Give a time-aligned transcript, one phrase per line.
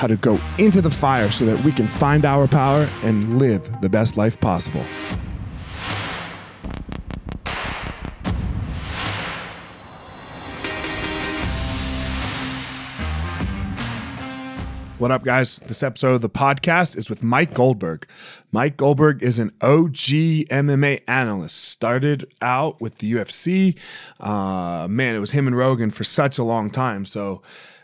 [0.00, 3.82] how to go into the fire so that we can find our power and live
[3.82, 4.82] the best life possible.
[14.96, 15.56] What up, guys?
[15.58, 18.06] This episode of the podcast is with Mike Goldberg.
[18.52, 19.96] Mike Goldberg is an OG
[20.48, 21.56] MMA analyst.
[21.56, 23.76] Started out with the UFC.
[24.18, 27.04] Uh, man, it was him and Rogan for such a long time.
[27.04, 27.42] So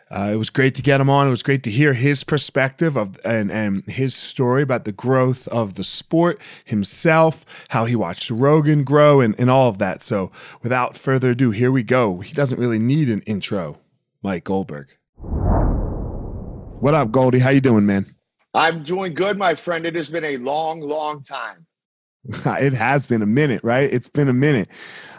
[0.09, 1.27] uh, it was great to get him on.
[1.27, 5.49] It was great to hear his perspective of and, and his story about the growth
[5.49, 10.03] of the sport himself, how he watched Rogan grow, and, and all of that.
[10.03, 10.31] So,
[10.63, 12.21] without further ado, here we go.
[12.21, 13.81] He doesn't really need an intro,
[14.23, 14.97] Mike Goldberg.
[15.19, 17.41] What up, Goldie?
[17.41, 18.15] How you doing, man?
[18.55, 19.85] I'm doing good, my friend.
[19.85, 21.67] It has been a long, long time.
[22.29, 23.93] it has been a minute, right?
[23.93, 24.69] It's been a minute.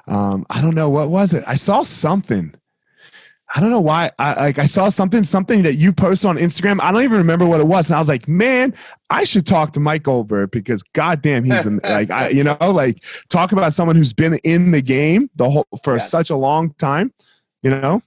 [0.07, 1.43] Um, I don't know what was it.
[1.45, 2.55] I saw something
[3.55, 4.11] I don't know why.
[4.19, 6.81] I like I saw something something that you posted on Instagram.
[6.81, 8.73] I don't even remember what it was, and I was like, man,
[9.09, 13.53] I should talk to Mike Goldberg because goddamn, he's like I, you know, like talk
[13.53, 16.09] about someone who's been in the game the whole for yes.
[16.09, 17.13] such a long time.
[17.63, 18.03] You know,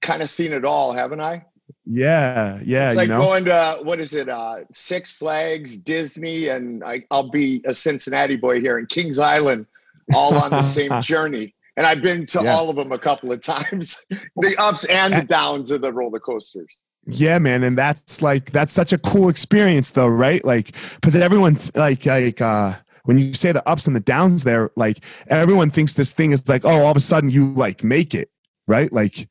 [0.00, 1.44] kind of seen it all, haven't I?
[1.84, 2.88] Yeah, yeah.
[2.88, 3.22] It's like you know?
[3.22, 4.28] going to what is it?
[4.28, 9.66] Uh, Six Flags, Disney, and I, I'll be a Cincinnati boy here in Kings Island,
[10.14, 12.54] all on the same journey and I've been to yeah.
[12.54, 14.04] all of them a couple of times.
[14.10, 16.84] the ups and the downs of the roller coasters.
[17.06, 20.44] Yeah, man, and that's like that's such a cool experience, though, right?
[20.44, 24.70] Like, because everyone like like uh when you say the ups and the downs, there,
[24.74, 28.14] like everyone thinks this thing is like, oh, all of a sudden you like make
[28.14, 28.30] it,
[28.66, 28.92] right?
[28.92, 29.28] Like,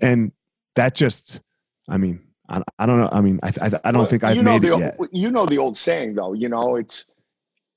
[0.00, 0.30] and
[0.76, 1.40] that just,
[1.88, 3.08] I mean, I, I don't know.
[3.10, 4.98] I mean, I I, I don't well, think I've you know made the, it yet.
[5.10, 6.34] You know the old saying, though.
[6.34, 7.06] You know, it's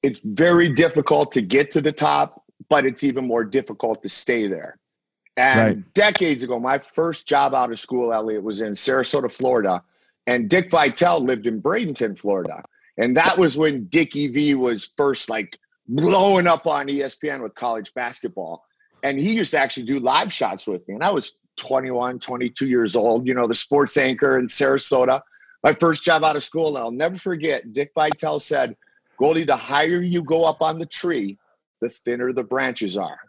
[0.04, 2.43] it's very difficult to get to the top
[2.74, 4.80] but it's even more difficult to stay there.
[5.38, 5.94] And right.
[5.94, 9.84] decades ago, my first job out of school, Elliot, was in Sarasota, Florida.
[10.26, 12.64] And Dick Vitale lived in Bradenton, Florida.
[12.98, 17.94] And that was when Dickie V was first like blowing up on ESPN with college
[17.94, 18.66] basketball.
[19.04, 20.96] And he used to actually do live shots with me.
[20.96, 25.22] And I was 21, 22 years old, you know, the sports anchor in Sarasota.
[25.62, 26.70] My first job out of school.
[26.70, 28.76] And I'll never forget, Dick Vitale said,
[29.20, 31.38] Goldie, the higher you go up on the tree,
[31.84, 33.20] the thinner the branches are.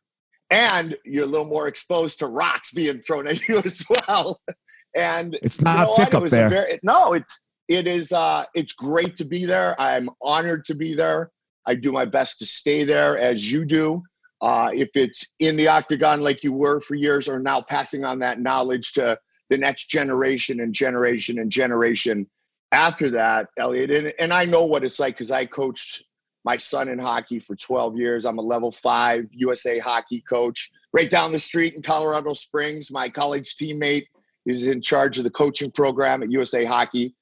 [0.51, 4.41] And you're a little more exposed to rocks being thrown at you as well.
[4.97, 6.49] and it's not you know thick up there.
[6.49, 9.79] Very, no, it's it is uh it's great to be there.
[9.81, 11.31] I'm honored to be there.
[11.67, 14.03] I do my best to stay there as you do.
[14.41, 18.19] Uh, if it's in the octagon like you were for years, or now passing on
[18.19, 19.19] that knowledge to
[19.49, 22.29] the next generation and generation and generation
[22.71, 26.05] after that, Elliot, and, and I know what it's like because I coached
[26.44, 28.25] my son in hockey for 12 years.
[28.26, 32.91] I'm a level five USA hockey coach right down the street in Colorado Springs.
[32.91, 34.06] My college teammate
[34.46, 37.14] is in charge of the coaching program at USA Hockey.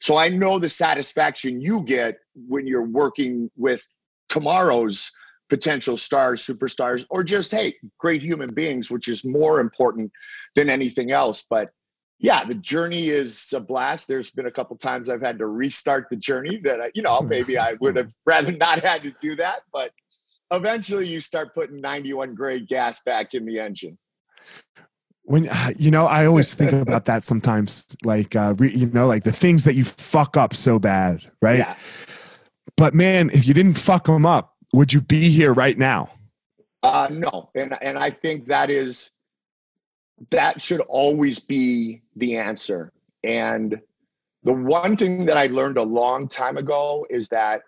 [0.00, 3.86] So I know the satisfaction you get when you're working with
[4.28, 5.10] tomorrow's
[5.48, 10.12] potential stars, superstars, or just, hey, great human beings, which is more important
[10.54, 11.44] than anything else.
[11.48, 11.70] But
[12.20, 14.08] yeah, the journey is a blast.
[14.08, 17.20] There's been a couple times I've had to restart the journey that I, you know,
[17.20, 19.92] maybe I would have rather not had to do that, but
[20.50, 23.98] eventually you start putting 91 grade gas back in the engine.
[25.22, 25.48] When
[25.78, 29.32] you know, I always think about that sometimes, like uh, re, you know, like the
[29.32, 31.58] things that you fuck up so bad, right?
[31.58, 31.76] Yeah.
[32.76, 36.10] But man, if you didn't fuck them up, would you be here right now?
[36.82, 39.10] Uh, no, and and I think that is
[40.30, 42.92] that should always be the answer.
[43.24, 43.80] And
[44.42, 47.62] the one thing that I learned a long time ago is that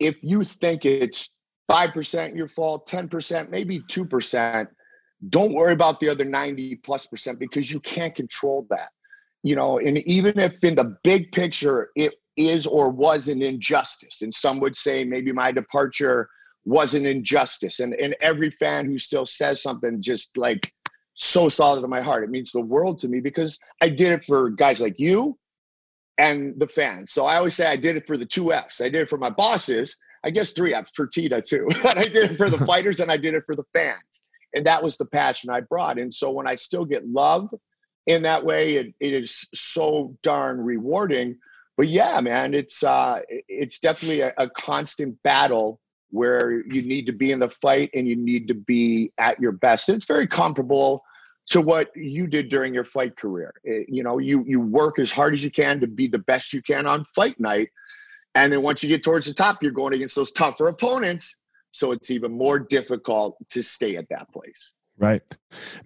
[0.00, 1.30] if you think it's
[1.70, 4.68] 5% your fault, 10%, maybe 2%,
[5.28, 8.88] don't worry about the other 90 plus percent because you can't control that.
[9.42, 14.22] You know, and even if in the big picture it is or was an injustice,
[14.22, 16.28] and some would say maybe my departure
[16.64, 20.72] was an injustice, and, and every fan who still says something just like
[21.20, 22.24] so solid in my heart.
[22.24, 25.38] It means the world to me because I did it for guys like you
[26.16, 27.12] and the fans.
[27.12, 28.80] So I always say I did it for the two F's.
[28.80, 29.96] I did it for my bosses.
[30.24, 31.68] I guess three F's for Tita too.
[31.82, 34.22] but I did it for the fighters and I did it for the fans.
[34.54, 35.98] And that was the passion I brought.
[35.98, 37.52] And so when I still get love
[38.06, 41.36] in that way, it, it is so darn rewarding.
[41.76, 45.80] But yeah, man, it's uh, it's definitely a, a constant battle
[46.10, 49.52] where you need to be in the fight and you need to be at your
[49.52, 49.88] best.
[49.88, 51.04] And it's very comparable
[51.50, 53.52] to what you did during your fight career.
[53.64, 56.52] It, you know, you you work as hard as you can to be the best
[56.52, 57.68] you can on fight night,
[58.34, 61.36] and then once you get towards the top, you're going against those tougher opponents.
[61.72, 64.74] So it's even more difficult to stay at that place.
[64.98, 65.22] Right,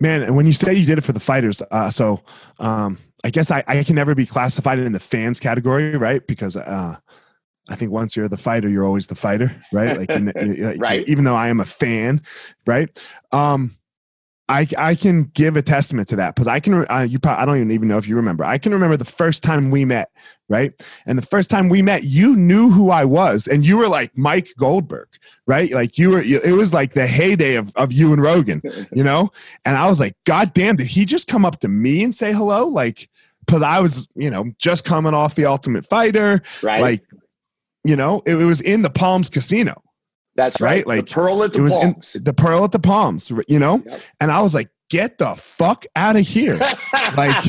[0.00, 0.22] man.
[0.22, 2.22] And when you say you did it for the fighters, uh, so
[2.58, 6.26] um, I guess I, I can never be classified in the fans category, right?
[6.26, 6.96] Because uh,
[7.68, 9.96] I think once you're the fighter, you're always the fighter, right?
[9.96, 11.06] Like, in, right.
[11.06, 12.22] Even though I am a fan,
[12.66, 12.88] right?
[13.30, 13.76] Um,
[14.48, 17.46] I, I can give a testament to that because I can uh, you probably, I
[17.46, 18.44] don't even know if you remember.
[18.44, 20.10] I can remember the first time we met
[20.48, 20.72] right?
[21.06, 24.16] And the first time we met you knew who I was and you were like
[24.16, 25.08] Mike Goldberg
[25.46, 25.72] right?
[25.72, 28.60] Like you were it was like the heyday of, of you and Rogan
[28.92, 29.32] you know?
[29.64, 32.32] And I was like god damn did he just come up to me and say
[32.32, 32.66] hello?
[32.66, 33.08] Like
[33.46, 36.82] because I was you know just coming off the Ultimate Fighter right.
[36.82, 37.04] like
[37.82, 39.82] you know it, it was in the Palms Casino
[40.36, 40.78] that's right.
[40.78, 40.86] right.
[40.86, 42.14] Like the pearl at the it was palms.
[42.16, 43.82] In, the pearl at the palms, you know?
[43.84, 44.00] Yep.
[44.20, 46.58] And I was like, get the fuck out of here.
[47.16, 47.44] like,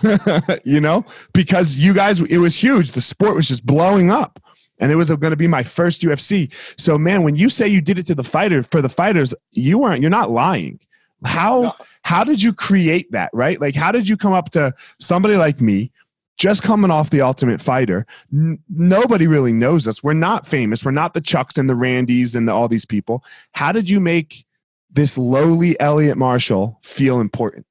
[0.64, 2.92] you know, because you guys, it was huge.
[2.92, 4.42] The sport was just blowing up.
[4.78, 6.52] And it was going to be my first UFC.
[6.76, 9.78] So, man, when you say you did it to the fighter for the fighters, you
[9.78, 10.80] weren't, you're not lying.
[11.24, 11.72] How, no.
[12.02, 13.60] how did you create that, right?
[13.60, 15.92] Like, how did you come up to somebody like me
[16.38, 18.06] just coming off the Ultimate Fighter.
[18.32, 20.02] N- nobody really knows us.
[20.02, 20.84] We're not famous.
[20.84, 23.24] We're not the Chucks and the Randys and the, all these people.
[23.52, 24.44] How did you make
[24.90, 27.66] this lowly Elliot Marshall feel important?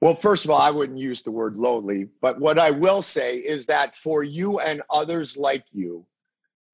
[0.00, 3.38] Well, first of all, I wouldn't use the word lowly, but what I will say
[3.38, 6.06] is that for you and others like you,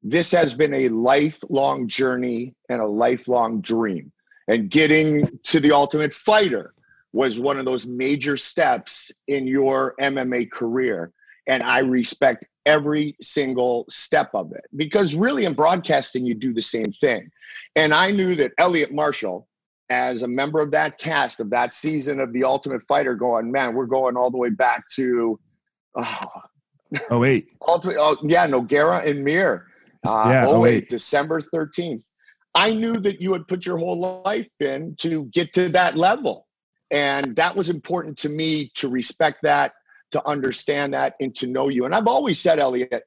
[0.03, 4.13] this has been a lifelong journey and a lifelong dream.
[4.47, 6.75] And getting to the Ultimate Fighter
[7.15, 11.13] was one of those major steps in your MMA career.
[11.47, 16.61] And I respect every single step of it because really in broadcasting, you do the
[16.61, 17.31] same thing.
[17.77, 19.47] And I knew that Elliot Marshall,
[19.91, 23.75] as a member of that cast of that season of The Ultimate Fighter, going, man,
[23.75, 25.39] we're going all the way back to.
[25.95, 26.27] Oh,
[27.11, 27.47] oh wait.
[27.69, 29.67] Ultimate, oh, yeah, Nogueira and Mir.
[30.05, 30.89] Uh, yeah, oh, wait.
[30.89, 32.03] December 13th.
[32.57, 36.49] I knew that you had put your whole life in to get to that level.
[36.91, 39.73] And that was important to me to respect that,
[40.13, 41.85] to understand that, and to know you.
[41.85, 43.03] And I've always said, Elliot,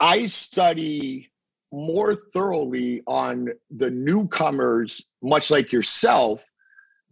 [0.00, 1.30] I study
[1.72, 6.44] more thoroughly on the newcomers, much like yourself,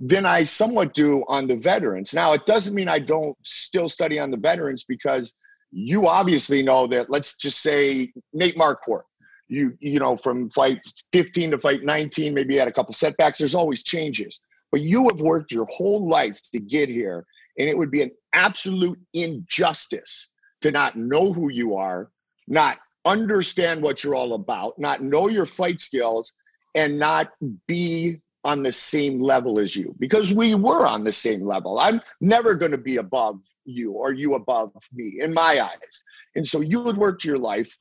[0.00, 2.12] than I somewhat do on the veterans.
[2.14, 5.34] Now, it doesn't mean I don't still study on the veterans because
[5.70, 9.02] you obviously know that, let's just say Nate Marquardt,
[9.48, 10.80] you, you know, from fight
[11.12, 14.40] 15 to fight 19, maybe you had a couple setbacks, there's always changes.
[14.70, 17.26] But you have worked your whole life to get here,
[17.58, 20.28] and it would be an absolute injustice
[20.60, 22.10] to not know who you are,
[22.46, 26.32] not understand what you're all about, not know your fight skills,
[26.74, 27.30] and not
[27.66, 31.78] be on the same level as you because we were on the same level.
[31.78, 36.04] I'm never going to be above you or you above me in my eyes.
[36.36, 37.76] And so you had worked your life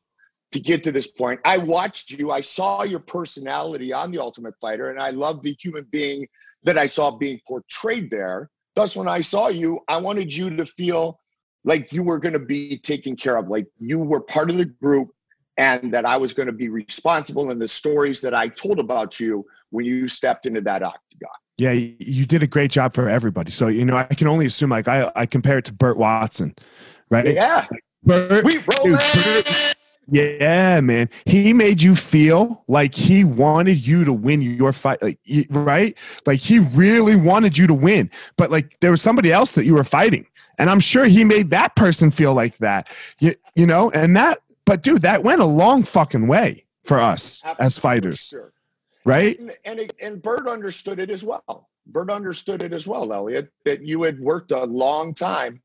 [0.51, 1.39] to get to this point.
[1.46, 5.55] I watched you, I saw your personality on The Ultimate Fighter, and I love the
[5.62, 6.27] human being
[6.63, 8.49] that I saw being portrayed there.
[8.75, 11.19] Thus, when I saw you, I wanted you to feel
[11.63, 14.65] like you were going to be taken care of, like you were part of the
[14.65, 15.09] group
[15.57, 19.19] and that I was going to be responsible in the stories that I told about
[19.19, 21.29] you when you stepped into that octagon.
[21.57, 23.51] Yeah, you did a great job for everybody.
[23.51, 26.55] So, you know, I can only assume like I, I compare it to Burt Watson,
[27.09, 27.33] right?
[27.33, 27.65] Yeah.
[28.03, 29.75] Burt, we roll Burt,
[30.11, 31.09] yeah, man.
[31.25, 35.97] He made you feel like he wanted you to win your fight, like right?
[36.25, 39.73] Like he really wanted you to win, but like there was somebody else that you
[39.73, 40.25] were fighting,
[40.57, 42.87] and I'm sure he made that person feel like that.
[43.19, 44.39] You, you know, and that.
[44.65, 48.53] But dude, that went a long fucking way for us Absolutely, as fighters, sure.
[49.05, 49.39] right?
[49.39, 51.69] And and, it, and Burt understood it as well.
[51.87, 55.61] Burt understood it as well, Elliot, that you had worked a long time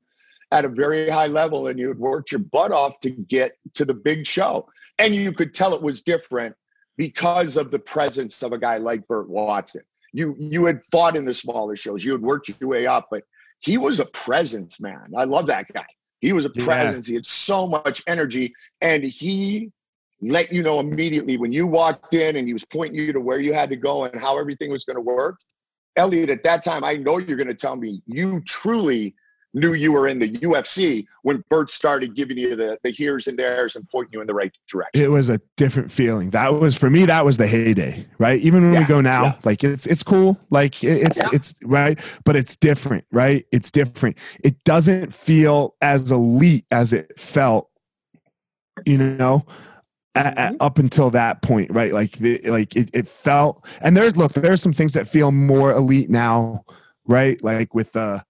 [0.55, 3.85] at a very high level and you had worked your butt off to get to
[3.85, 4.69] the big show.
[5.01, 6.55] And you could tell it was different
[6.97, 9.83] because of the presence of a guy like Burt Watson.
[10.13, 13.25] You you had fought in the smaller shows, you had worked your way up, but
[13.59, 15.13] he was a presence, man.
[15.17, 15.87] I love that guy.
[16.21, 17.09] He was a presence.
[17.09, 17.13] Yeah.
[17.13, 19.73] He had so much energy, and he
[20.23, 23.41] let you know immediately when you walked in and he was pointing you to where
[23.41, 25.41] you had to go and how everything was going to work.
[25.97, 29.17] Elliot, at that time, I know you're going to tell me you truly
[29.55, 33.39] knew you were in the UFC when Burt started giving you the, the here's and
[33.39, 35.03] there's and pointing you in the right direction.
[35.03, 36.31] It was a different feeling.
[36.31, 38.41] That was for me, that was the heyday, right?
[38.41, 39.39] Even when yeah, we go now, yeah.
[39.45, 40.39] like it's it's cool.
[40.51, 41.29] Like it's yeah.
[41.33, 43.47] it's right, but it's different, right?
[43.53, 44.19] It's different.
[44.43, 47.71] It doesn't feel as elite as it felt,
[48.85, 49.47] you know.
[50.17, 50.59] Mm-hmm.
[50.61, 51.93] up until that point, right?
[51.93, 55.73] Like, the, like it, it felt, and there's look, there's some things that feel more
[55.73, 56.65] elite now,
[57.09, 57.43] right?
[57.43, 58.25] Like with the,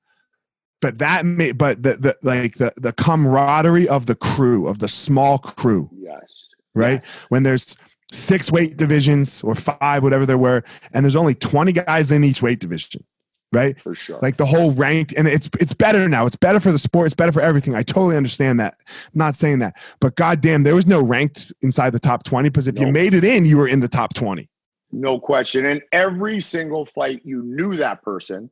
[0.84, 4.88] but that may but the, the like the the camaraderie of the crew of the
[4.88, 5.88] small crew.
[5.96, 6.50] Yes.
[6.74, 7.02] Right?
[7.30, 7.74] When there's
[8.12, 10.62] six weight divisions or five whatever there were
[10.92, 13.02] and there's only 20 guys in each weight division.
[13.50, 13.80] Right?
[13.80, 14.18] For sure.
[14.20, 16.26] Like the whole ranked and it's it's better now.
[16.26, 17.06] It's better for the sport.
[17.06, 17.74] It's better for everything.
[17.74, 18.74] I totally understand that.
[18.86, 19.76] I'm not saying that.
[20.00, 22.86] But goddamn there was no ranked inside the top 20 because if nope.
[22.86, 24.50] you made it in you were in the top 20
[24.92, 25.64] no question.
[25.64, 28.50] And every single fight you knew that person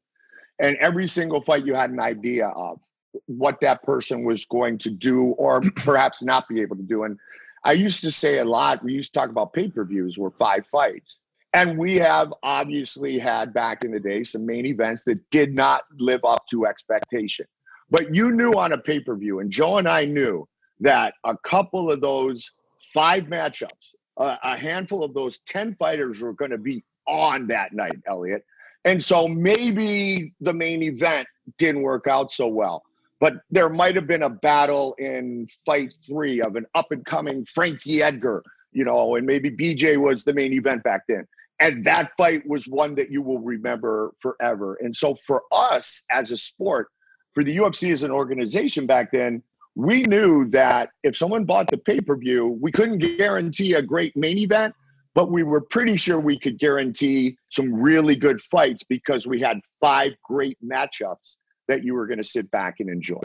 [0.58, 2.80] and every single fight you had an idea of
[3.26, 7.04] what that person was going to do or perhaps not be able to do.
[7.04, 7.18] And
[7.64, 10.30] I used to say a lot, we used to talk about pay per views were
[10.30, 11.18] five fights.
[11.54, 15.82] And we have obviously had back in the day some main events that did not
[15.98, 17.46] live up to expectation.
[17.90, 20.48] But you knew on a pay per view, and Joe and I knew
[20.80, 22.50] that a couple of those
[22.94, 27.74] five matchups, uh, a handful of those 10 fighters were going to be on that
[27.74, 28.44] night, Elliot.
[28.84, 32.82] And so maybe the main event didn't work out so well.
[33.20, 37.44] But there might have been a battle in fight three of an up and coming
[37.44, 41.26] Frankie Edgar, you know, and maybe BJ was the main event back then.
[41.60, 44.76] And that fight was one that you will remember forever.
[44.80, 46.88] And so for us as a sport,
[47.34, 49.42] for the UFC as an organization back then,
[49.76, 54.16] we knew that if someone bought the pay per view, we couldn't guarantee a great
[54.16, 54.74] main event,
[55.14, 59.60] but we were pretty sure we could guarantee some really good fights because we had
[59.80, 61.36] five great matchups
[61.68, 63.20] that you were going to sit back and enjoy.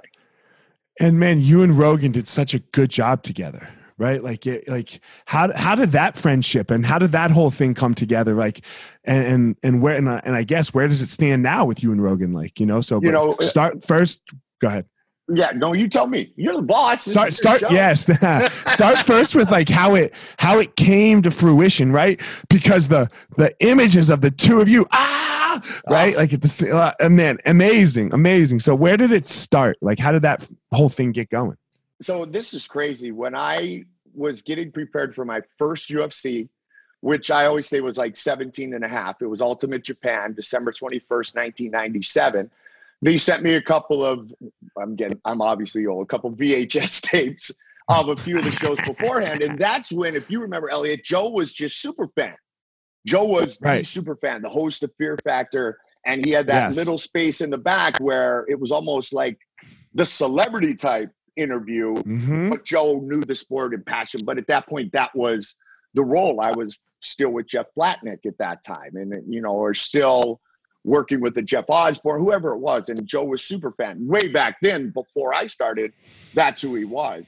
[0.99, 3.67] And man, you and Rogan did such a good job together,
[3.97, 4.23] right?
[4.23, 7.93] Like, it, like how how did that friendship and how did that whole thing come
[7.93, 8.33] together?
[8.33, 8.65] Like,
[9.03, 11.91] and and, and where and, and I guess where does it stand now with you
[11.91, 12.33] and Rogan?
[12.33, 14.23] Like, you know, so you know, start first.
[14.59, 14.85] Go ahead.
[15.29, 16.31] Yeah, no, you tell me.
[16.37, 17.03] You're the boss.
[17.03, 17.61] This start, start.
[17.69, 18.03] Yes,
[18.65, 22.21] start first with like how it how it came to fruition, right?
[22.49, 26.19] Because the the images of the two of you, ah, right, oh.
[26.19, 28.61] like at the uh, man, amazing, amazing.
[28.61, 29.77] So where did it start?
[29.81, 31.57] Like, how did that whole thing get going?
[32.01, 33.11] So this is crazy.
[33.11, 36.47] When I was getting prepared for my first UFC,
[37.01, 39.21] which I always say was like 17 and a half.
[39.21, 42.49] It was Ultimate Japan, December 21st, 1997
[43.01, 44.31] they sent me a couple of
[44.81, 47.51] i'm getting i'm obviously old a couple vhs tapes
[47.89, 51.29] of a few of the shows beforehand and that's when if you remember elliot joe
[51.29, 52.35] was just super fan
[53.05, 53.79] joe was right.
[53.79, 56.75] the super fan the host of fear factor and he had that yes.
[56.75, 59.37] little space in the back where it was almost like
[59.93, 62.49] the celebrity type interview mm-hmm.
[62.49, 65.55] but joe knew the sport and passion but at that point that was
[65.93, 69.73] the role i was still with jeff Blatnick at that time and you know or
[69.73, 70.41] still
[70.87, 72.87] working with the Jeff Osborne, whoever it was.
[72.87, 75.91] And Joe was super fan way back then before I started.
[76.33, 77.25] That's who he was.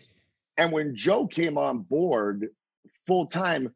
[0.58, 2.48] And when Joe came on board
[3.06, 3.76] full time,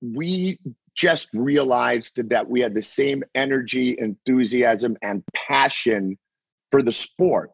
[0.00, 0.58] we
[0.94, 6.18] just realized that we had the same energy, enthusiasm, and passion
[6.70, 7.50] for the sport.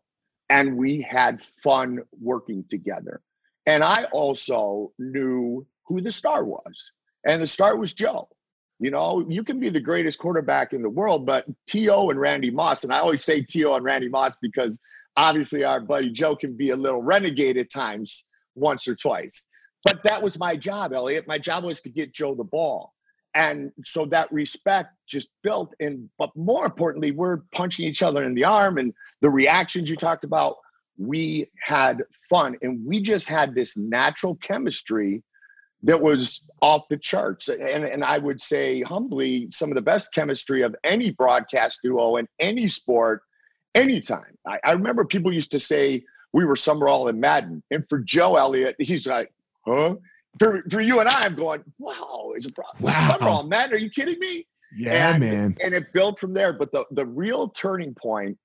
[0.48, 3.20] And we had fun working together.
[3.66, 6.92] And I also knew who the star was.
[7.24, 8.28] And the star was Joe.
[8.78, 12.10] You know, you can be the greatest quarterback in the world, but T.O.
[12.10, 13.74] and Randy Moss, and I always say T.O.
[13.74, 14.78] and Randy Moss because
[15.16, 19.46] obviously our buddy Joe can be a little renegade at times once or twice.
[19.84, 21.26] But that was my job, Elliot.
[21.26, 22.92] My job was to get Joe the ball.
[23.34, 25.74] And so that respect just built.
[25.78, 29.96] And but more importantly, we're punching each other in the arm and the reactions you
[29.96, 30.56] talked about.
[30.98, 35.22] We had fun and we just had this natural chemistry
[35.86, 37.48] that was off the charts.
[37.48, 42.16] And, and I would say humbly, some of the best chemistry of any broadcast duo
[42.16, 43.22] in any sport,
[43.74, 44.36] anytime.
[44.46, 47.62] I, I remember people used to say we were Summerall and Madden.
[47.70, 49.32] And for Joe Elliot, he's like,
[49.64, 49.94] huh?
[50.40, 52.82] For, for you and I, I'm going, wow, it's a problem.
[52.82, 53.08] Wow.
[53.12, 54.46] Summerall Madden, are you kidding me?
[54.76, 55.56] Yeah, and, man.
[55.62, 56.52] And it built from there.
[56.52, 58.36] But the, the real turning point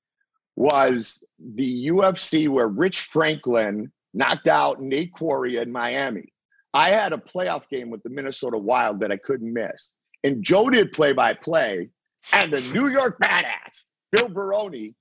[0.55, 6.30] was the UFC where Rich Franklin knocked out Nate Quarry in Miami.
[6.73, 9.91] I had a playoff game with the Minnesota Wild that I couldn't miss.
[10.23, 11.89] And Joe did play by play,
[12.31, 14.93] and the New York badass, Bill Baroni,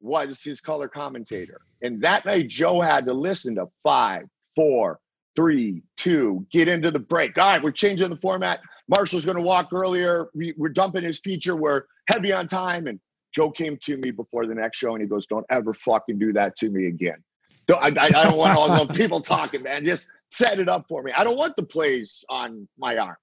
[0.00, 1.60] was his color commentator.
[1.82, 4.24] And that night, Joe had to listen to five,
[4.56, 4.98] four,
[5.36, 7.38] three, two, get into the break.
[7.38, 8.60] All right, we're changing the format.
[8.88, 10.28] Marshall's going to walk earlier.
[10.34, 11.56] We, are dumping his feature.
[11.56, 12.86] We're heavy on time.
[12.86, 13.00] And
[13.32, 16.32] Joe came to me before the next show and he goes, Don't ever fucking do
[16.34, 17.22] that to me again.
[17.66, 19.84] Don't, I, I don't want all those people talking, man.
[19.84, 21.12] Just set it up for me.
[21.12, 23.16] I don't want the plays on my arm.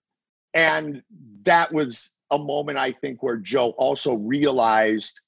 [0.53, 1.01] And
[1.45, 5.19] that was a moment I think where Joe also realized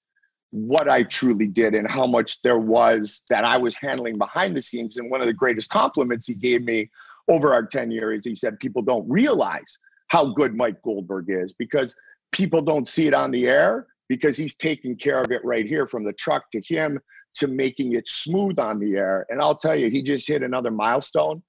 [0.51, 4.61] what I truly did and how much there was that I was handling behind the
[4.61, 4.97] scenes.
[4.97, 6.89] And one of the greatest compliments he gave me
[7.27, 11.95] over our 10 years, he said, People don't realize how good Mike Goldberg is because
[12.31, 15.87] people don't see it on the air because he's taking care of it right here
[15.87, 16.99] from the truck to him
[17.33, 19.25] to making it smooth on the air.
[19.29, 21.41] And I'll tell you, he just hit another milestone.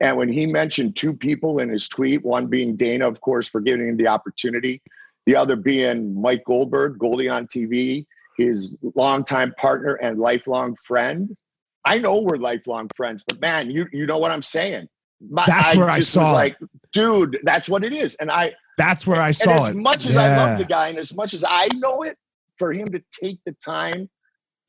[0.00, 3.60] And when he mentioned two people in his tweet, one being Dana, of course, for
[3.60, 4.80] giving him the opportunity,
[5.26, 11.36] the other being Mike Goldberg, Goldie on TV, his longtime partner and lifelong friend.
[11.84, 14.88] I know we're lifelong friends, but man, you you know what I'm saying.
[15.20, 16.32] My, that's I where I saw.
[16.32, 16.56] like,
[16.92, 18.54] dude, that's what it is, and I.
[18.78, 19.70] That's where I saw and as it.
[19.70, 20.22] As much as yeah.
[20.22, 22.16] I love the guy, and as much as I know it,
[22.58, 24.08] for him to take the time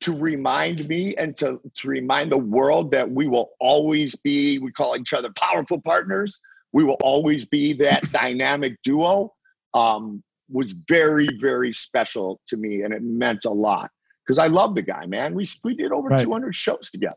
[0.02, 4.72] to remind me and to, to remind the world that we will always be, we
[4.72, 6.40] call each other powerful partners.
[6.72, 9.32] We will always be that dynamic duo.
[9.74, 13.90] Um, was very, very special to me, and it meant a lot
[14.24, 15.34] because I love the guy, man.
[15.34, 16.22] We we did over right.
[16.22, 17.16] 200 shows together.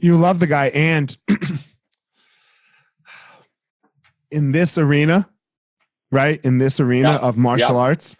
[0.00, 1.16] You love the guy, and
[4.30, 5.28] in this arena,
[6.12, 6.40] right?
[6.44, 8.14] In this arena of martial arts,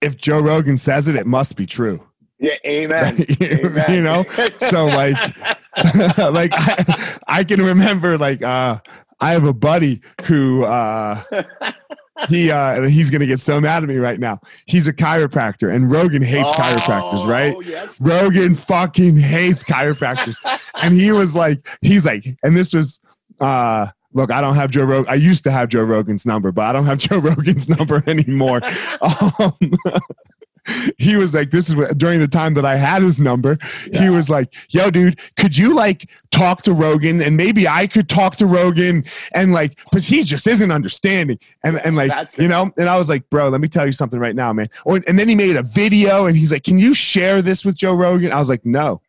[0.00, 2.06] if Joe Rogan says it, it must be true.
[2.38, 3.26] Yeah, amen.
[3.42, 3.84] amen.
[3.92, 4.24] you know,
[4.58, 5.16] so like,
[6.18, 8.78] like I, I, can remember like uh,
[9.20, 11.20] I have a buddy who uh,
[12.28, 14.40] he uh, he's gonna get so mad at me right now.
[14.66, 17.56] He's a chiropractor, and Rogan hates oh, chiropractors, right?
[17.64, 18.00] Yes.
[18.00, 20.36] Rogan fucking hates chiropractors,
[20.74, 23.00] and he was like, he's like, and this was.
[23.40, 25.10] uh look, I don't have Joe Rogan.
[25.10, 28.60] I used to have Joe Rogan's number, but I don't have Joe Rogan's number anymore.
[29.00, 29.58] um,
[30.98, 33.58] he was like, this is what, during the time that I had his number.
[33.90, 34.02] Yeah.
[34.02, 38.08] He was like, yo, dude, could you like talk to Rogan and maybe I could
[38.08, 41.38] talk to Rogan and like, because he just isn't understanding.
[41.62, 43.92] And, and like, That's you know, and I was like, bro, let me tell you
[43.92, 44.68] something right now, man.
[44.84, 47.76] Or, and then he made a video and he's like, can you share this with
[47.76, 48.32] Joe Rogan?
[48.32, 49.00] I was like, no.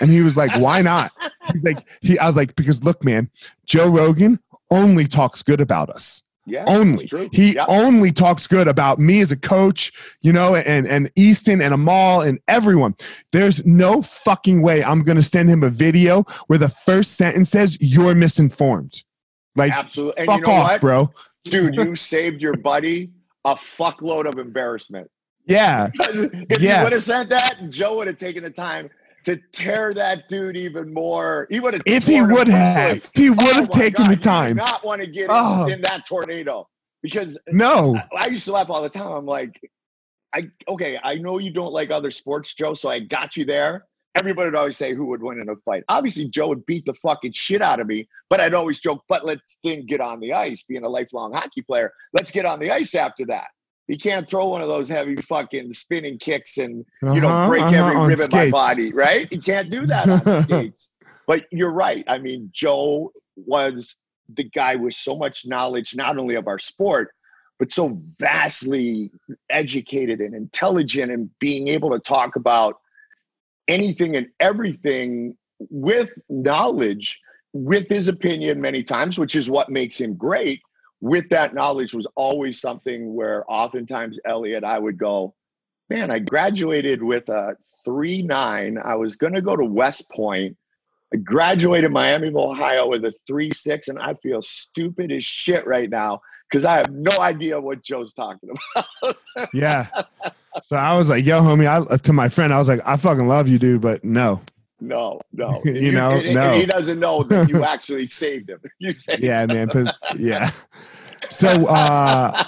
[0.00, 1.10] And he was like, why not?
[1.52, 3.30] He's like, he, I was like, because look, man,
[3.64, 4.38] Joe Rogan
[4.70, 6.22] only talks good about us.
[6.48, 11.10] Yeah, only he only talks good about me as a coach, you know, and and
[11.16, 12.94] Easton and Amal and everyone.
[13.32, 17.76] There's no fucking way I'm gonna send him a video where the first sentence says
[17.80, 19.02] you're misinformed.
[19.56, 20.80] Like, absolutely, and fuck you know off, what?
[20.80, 21.10] bro.
[21.44, 23.10] Dude, you saved your buddy
[23.44, 25.10] a fuckload of embarrassment.
[25.46, 26.78] Yeah, if yeah.
[26.78, 28.88] you would have said that, Joe would have taken the time
[29.26, 31.48] to tear that dude even more.
[31.50, 31.82] He would have.
[31.84, 34.56] If he would have, he would have oh taken God, the time.
[34.56, 35.66] not want to get oh.
[35.66, 36.68] in, in, that tornado
[37.02, 39.10] because no, I, I, used to laugh all the time.
[39.10, 39.60] I'm like,
[40.32, 43.84] I okay, I know you don't like other sports, Joe, so I got you there.
[44.16, 45.82] Everybody would always say who would win in a fight.
[45.88, 49.26] Obviously, Joe would beat the fucking shit out of me, but I'd always joke, but
[49.26, 50.62] let's then get on the ice.
[50.62, 53.48] Being a lifelong hockey player, let's get on the ice after that.
[53.88, 57.62] He can't throw one of those heavy fucking spinning kicks and you uh-huh, know break
[57.62, 59.28] uh-huh, every rib in my body, right?
[59.30, 60.92] He can't do that on skates.
[61.26, 62.04] But you're right.
[62.08, 63.96] I mean, Joe was
[64.34, 67.10] the guy with so much knowledge, not only of our sport,
[67.58, 69.10] but so vastly
[69.50, 72.80] educated and intelligent and being able to talk about
[73.68, 75.36] anything and everything
[75.70, 77.20] with knowledge
[77.52, 80.60] with his opinion many times which is what makes him great
[81.00, 85.34] with that knowledge was always something where oftentimes elliot i would go
[85.90, 87.54] man i graduated with a
[87.86, 90.56] 3-9 i was going to go to west point
[91.14, 95.88] I graduated Miami of Ohio with a 3-6 and I feel stupid as shit right
[95.88, 98.50] now because I have no idea what Joe's talking
[99.02, 99.16] about.
[99.52, 99.88] yeah.
[100.62, 103.28] So I was like, yo, homie, I, to my friend, I was like, I fucking
[103.28, 104.40] love you, dude, but no.
[104.80, 105.62] No, no.
[105.64, 106.52] you, you know, and, no.
[106.52, 108.60] And he doesn't know that you actually saved him.
[108.78, 109.70] You saved yeah, him.
[109.72, 109.92] man.
[110.16, 110.50] Yeah.
[111.30, 112.44] So uh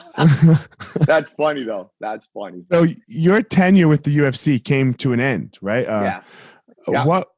[1.01, 1.91] that's funny though.
[1.99, 2.61] That's funny.
[2.61, 5.85] So your tenure with the UFC came to an end, right?
[5.85, 6.23] Uh, yeah.
[6.87, 7.05] yeah.
[7.05, 7.29] What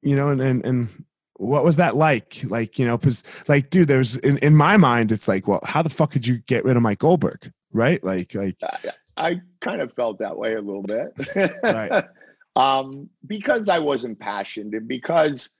[0.00, 1.04] you know, and and and
[1.36, 2.40] what was that like?
[2.44, 5.82] Like, you know, because like, dude, there's in, in my mind, it's like, well, how
[5.82, 7.52] the fuck could you get rid of Mike Goldberg?
[7.72, 8.02] Right?
[8.02, 11.12] Like, like I, I kind of felt that way a little bit.
[11.62, 12.04] right.
[12.56, 15.50] Um, because I wasn't passionate and because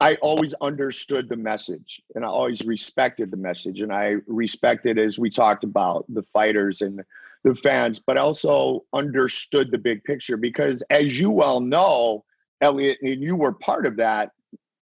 [0.00, 3.80] I always understood the message and I always respected the message.
[3.80, 7.00] And I respected, as we talked about, the fighters and
[7.44, 12.24] the fans, but also understood the big picture because, as you well know,
[12.60, 14.32] Elliot, and you were part of that,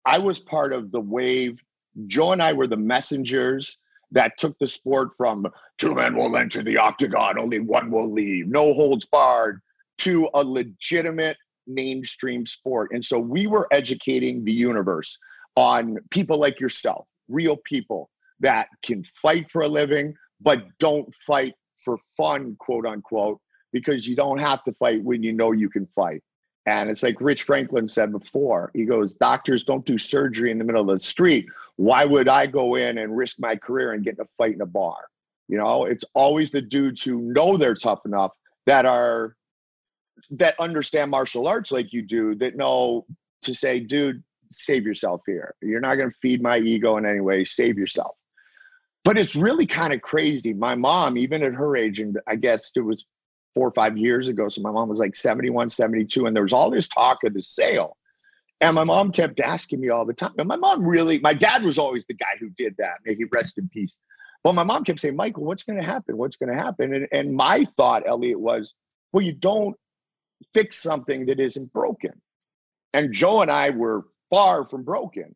[0.05, 1.61] I was part of the wave.
[2.07, 3.77] Joe and I were the messengers
[4.11, 8.47] that took the sport from two men will enter the octagon, only one will leave,
[8.47, 9.61] no holds barred,
[9.99, 12.91] to a legitimate mainstream sport.
[12.93, 15.17] And so we were educating the universe
[15.55, 21.55] on people like yourself, real people that can fight for a living, but don't fight
[21.77, 23.39] for fun, quote unquote,
[23.71, 26.21] because you don't have to fight when you know you can fight.
[26.67, 28.71] And it's like Rich Franklin said before.
[28.73, 31.45] He goes, Doctors don't do surgery in the middle of the street.
[31.75, 34.61] Why would I go in and risk my career and get in a fight in
[34.61, 34.97] a bar?
[35.47, 38.31] You know, it's always the dudes who know they're tough enough
[38.65, 39.35] that are
[40.31, 43.05] that understand martial arts like you do that know
[43.43, 45.55] to say, dude, save yourself here.
[45.61, 47.43] You're not going to feed my ego in any way.
[47.45, 48.15] Save yourself.
[49.03, 50.53] But it's really kind of crazy.
[50.53, 53.05] My mom, even at her age, and I guess it was
[53.53, 54.49] four or five years ago.
[54.49, 57.41] So my mom was like 71, 72, and there was all this talk of the
[57.41, 57.97] sale.
[58.61, 60.33] And my mom kept asking me all the time.
[60.37, 62.95] And my mom really, my dad was always the guy who did that.
[63.05, 63.97] May he rest in peace.
[64.43, 66.17] But my mom kept saying, Michael, what's going to happen?
[66.17, 66.93] What's going to happen?
[66.93, 68.73] And, and my thought, Elliot, was,
[69.11, 69.75] well, you don't
[70.53, 72.21] fix something that isn't broken.
[72.93, 75.35] And Joe and I were far from broken.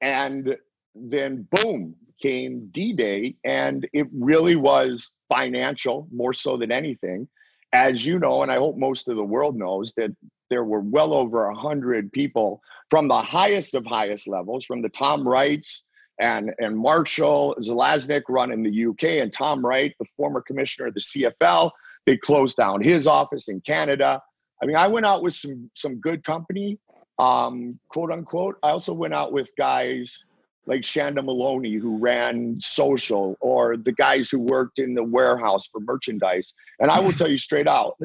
[0.00, 0.56] And
[0.94, 3.36] then, boom, came D Day.
[3.44, 7.28] And it really was financial more so than anything
[7.72, 10.14] as you know, and I hope most of the world knows, that
[10.50, 14.90] there were well over a hundred people from the highest of highest levels, from the
[14.90, 15.84] Tom Wrights
[16.20, 20.94] and and Marshall Zelaznick run in the UK, and Tom Wright, the former commissioner of
[20.94, 21.70] the CFL,
[22.04, 24.20] they closed down his office in Canada.
[24.62, 26.78] I mean, I went out with some some good company,
[27.18, 28.56] um, quote unquote.
[28.62, 30.24] I also went out with guys
[30.66, 35.80] like Shanda Maloney, who ran social, or the guys who worked in the warehouse for
[35.80, 36.54] merchandise.
[36.78, 37.98] And I will tell you straight out,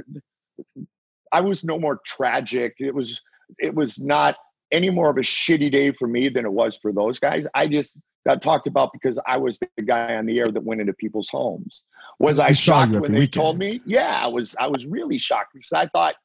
[1.32, 2.76] I was no more tragic.
[2.80, 3.22] It was
[3.60, 4.36] it was not
[4.72, 7.48] any more of a shitty day for me than it was for those guys.
[7.54, 10.82] I just got talked about because I was the guy on the air that went
[10.82, 11.84] into people's homes.
[12.20, 13.34] Was I shocked when they weekend.
[13.34, 13.82] told me?
[13.86, 14.56] Yeah, I was.
[14.60, 16.16] I was really shocked because I thought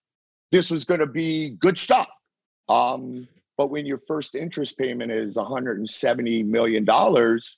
[0.52, 2.08] this was going to be good stuff.
[2.68, 3.26] Um,
[3.58, 7.56] but when your first interest payment is 170 million dollars,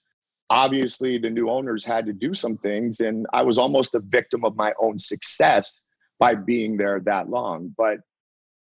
[0.49, 4.45] obviously the new owners had to do some things, and I was almost a victim
[4.45, 5.81] of my own success
[6.19, 7.75] by being there that long.
[7.77, 7.99] But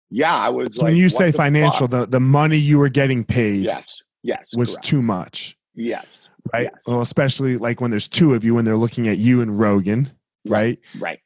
[0.10, 0.78] yeah, I was.
[0.78, 4.50] Like, when you say the financial, the the money you were getting paid, yes, yes,
[4.56, 4.86] was correct.
[4.86, 5.58] too much.
[5.76, 6.06] Yes,
[6.54, 6.70] right.
[6.72, 6.82] Yes.
[6.86, 10.12] Well, especially like when there's two of you and they're looking at you and Rogan,
[10.46, 10.80] right?
[11.00, 11.20] Right.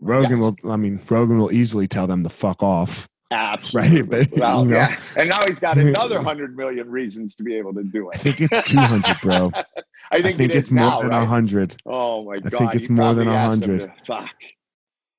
[0.00, 0.56] Rogan will.
[0.68, 3.08] I mean, Rogan will easily tell them to fuck off.
[3.30, 4.02] Absolutely.
[4.18, 4.30] Right.
[4.30, 4.76] But, well, you know.
[4.76, 5.00] yeah.
[5.16, 8.16] And now he's got another hundred million reasons to be able to do it.
[8.16, 9.50] I think it's two hundred, bro.
[10.12, 11.26] I think, I think it it's more than a right?
[11.26, 11.76] hundred.
[11.84, 12.54] Oh my god!
[12.54, 13.90] I think it's more than a hundred.
[14.06, 14.34] Fuck.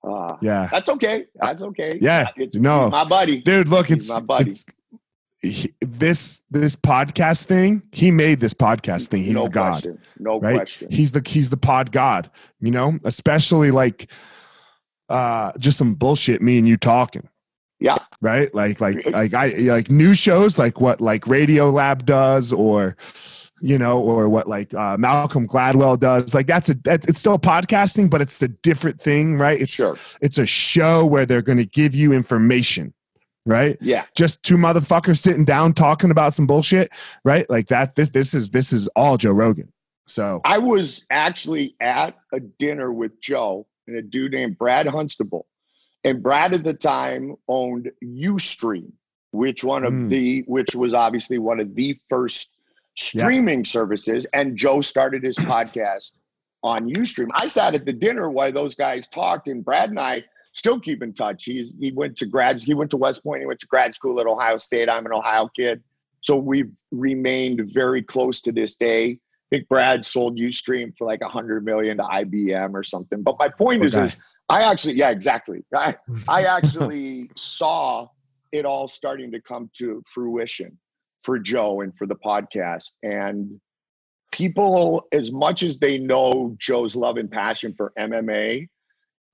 [0.04, 0.70] Uh, yeah.
[0.72, 1.26] That's okay.
[1.36, 1.98] That's okay.
[2.00, 2.30] Yeah.
[2.38, 3.68] It's, no, my buddy, dude.
[3.68, 4.52] Look, he's it's my buddy.
[4.52, 4.66] It's,
[5.42, 10.00] he, this this podcast thing he made this podcast thing he's no the god question.
[10.18, 14.12] no right question he's the he's the pod god you know especially like
[15.10, 17.28] uh just some bullshit me and you talking.
[17.80, 17.98] Yeah.
[18.22, 18.54] Right?
[18.56, 22.98] Like like like i like new shows like what like Radiolab does or
[23.62, 26.34] you know or what like uh, malcolm gladwell does.
[26.34, 29.60] Like that's a that's, it's still podcasting but it's a different thing right?
[29.62, 29.98] It's sure.
[30.22, 32.94] it's a show where they're going to give you information
[33.46, 33.78] right?
[33.80, 34.04] Yeah.
[34.14, 36.92] Just two motherfuckers sitting down talking about some bullshit
[37.24, 37.48] right?
[37.50, 39.72] Like that this this is this is all joe rogan.
[40.08, 45.46] So I was actually at a dinner with Joe and a dude named Brad Hunstable.
[46.04, 48.92] And Brad at the time owned Ustream,
[49.32, 50.10] which one of Mm.
[50.10, 52.54] the which was obviously one of the first
[52.96, 54.26] streaming services.
[54.34, 56.12] And Joe started his podcast
[56.64, 57.28] on Ustream.
[57.34, 60.24] I sat at the dinner while those guys talked, and Brad and I
[60.54, 61.46] still keep in touch.
[61.46, 64.20] He's he went to grad he went to West Point, he went to grad school
[64.20, 64.90] at Ohio State.
[64.90, 65.84] I'm an Ohio kid.
[66.22, 69.20] So we've remained very close to this day.
[69.48, 73.24] I think Brad sold Ustream for like a hundred million to IBM or something.
[73.24, 74.18] But my point is, is
[74.50, 75.64] I actually, yeah, exactly.
[75.74, 75.96] I,
[76.28, 78.10] I actually saw
[78.52, 80.78] it all starting to come to fruition
[81.24, 82.92] for Joe and for the podcast.
[83.04, 83.62] And
[84.34, 88.68] people, as much as they know Joe's love and passion for MMA,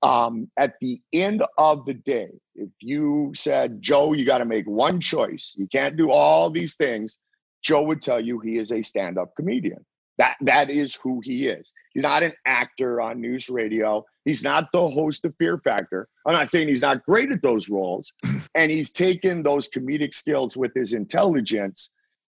[0.02, 4.66] um, at the end of the day, if you said, Joe, you got to make
[4.66, 7.18] one choice, you can't do all these things,
[7.62, 9.84] Joe would tell you he is a stand up comedian.
[10.18, 11.72] That, that is who he is.
[11.92, 14.02] He's not an actor on NewsRadio.
[14.24, 16.08] He's not the host of Fear Factor.
[16.26, 18.12] I'm not saying he's not great at those roles.
[18.56, 21.90] And he's taken those comedic skills with his intelligence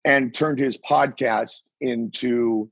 [0.05, 2.69] and turned his podcast into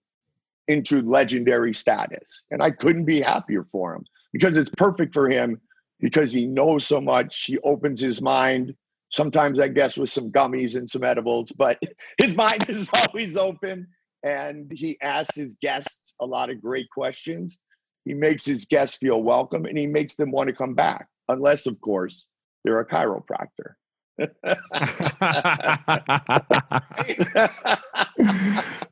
[0.67, 2.43] into legendary status.
[2.51, 5.61] And I couldn't be happier for him because it's perfect for him
[6.01, 7.45] because he knows so much.
[7.45, 8.75] He opens his mind.
[9.11, 11.81] Sometimes I guess with some gummies and some edibles, but
[12.19, 13.87] his mind is always open
[14.27, 17.59] and he asks his guests a lot of great questions.
[18.05, 21.67] He makes his guests feel welcome and he makes them want to come back, unless,
[21.67, 22.27] of course,
[22.65, 23.75] they're a chiropractor.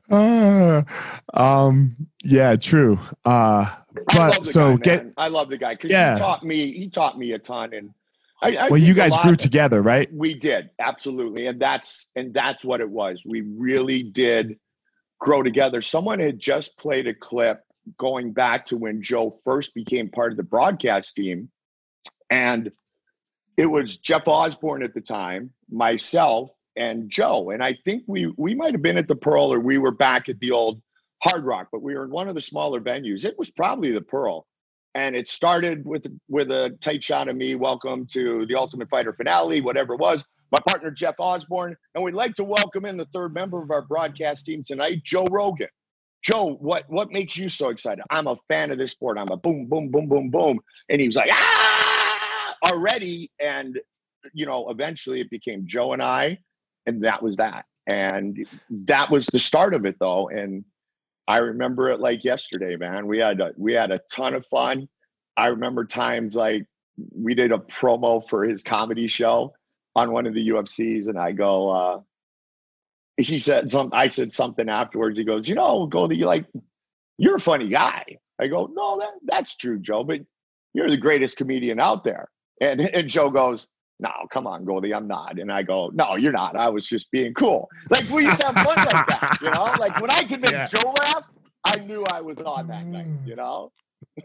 [0.09, 0.83] Uh,
[1.33, 2.97] um, yeah, true.
[3.25, 3.69] Uh,
[4.15, 5.13] but so guy, get man.
[5.17, 6.13] I love the guy because Yeah.
[6.13, 6.71] he taught me.
[6.71, 7.89] He taught me a ton, and
[8.41, 10.07] I, I well, you guys grew together, right?
[10.13, 13.23] We did absolutely, and that's and that's what it was.
[13.25, 14.59] We really did
[15.19, 15.81] grow together.
[15.81, 17.61] Someone had just played a clip
[17.97, 21.49] going back to when Joe first became part of the broadcast team,
[22.29, 22.71] and
[23.57, 27.51] it was Jeff Osborne at the time, myself, and Joe.
[27.51, 30.29] And I think we we might have been at the Pearl or we were back
[30.29, 30.81] at the old
[31.23, 33.25] Hard Rock, but we were in one of the smaller venues.
[33.25, 34.45] It was probably the Pearl.
[34.93, 37.55] And it started with with a tight shot of me.
[37.55, 40.23] Welcome to the Ultimate Fighter finale, whatever it was.
[40.55, 43.81] My partner Jeff Osborne, and we'd like to welcome in the third member of our
[43.81, 45.67] broadcast team tonight, Joe Rogan.
[46.23, 48.05] Joe, what what makes you so excited?
[48.09, 49.17] I'm a fan of this sport.
[49.17, 50.61] I'm a boom, boom, boom, boom, boom.
[50.87, 53.29] And he was like, ah, already.
[53.41, 53.77] And
[54.33, 56.39] you know, eventually it became Joe and I,
[56.85, 57.65] and that was that.
[57.85, 60.29] And that was the start of it, though.
[60.29, 60.63] And
[61.27, 63.07] I remember it like yesterday, man.
[63.07, 64.87] We had a, we had a ton of fun.
[65.35, 66.65] I remember times like
[67.13, 69.53] we did a promo for his comedy show
[69.95, 71.99] on one of the UFCs, and I go, uh,
[73.17, 73.89] he said some.
[73.93, 75.17] I said something afterwards.
[75.17, 76.45] He goes, you know, Goldie, you like,
[77.17, 78.03] you're a funny guy.
[78.39, 80.19] I go, no, that that's true, Joe, but
[80.73, 82.29] you're the greatest comedian out there.
[82.61, 83.67] And and Joe goes,
[83.99, 85.39] no, come on, Goldie, I'm not.
[85.39, 86.57] And I go, no, you're not.
[86.57, 87.69] I was just being cool.
[87.89, 89.73] Like we used to have fun like that, you know.
[89.79, 90.65] Like when I could make Yeah.
[90.65, 91.23] Joe laugh,
[91.63, 93.71] I knew I was on that night, you know.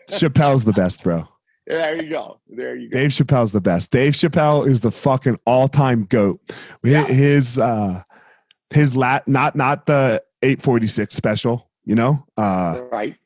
[0.09, 1.29] Chappelle's the best, bro.
[1.67, 2.41] There you go.
[2.49, 2.99] There you go.
[2.99, 3.91] Dave Chappelle's the best.
[3.93, 6.41] Dave Chappelle is the fucking all-time goat.
[6.83, 7.05] Yeah.
[7.05, 8.03] His uh
[8.71, 12.27] his lat not not the 846 special, you know?
[12.37, 13.17] Uh right.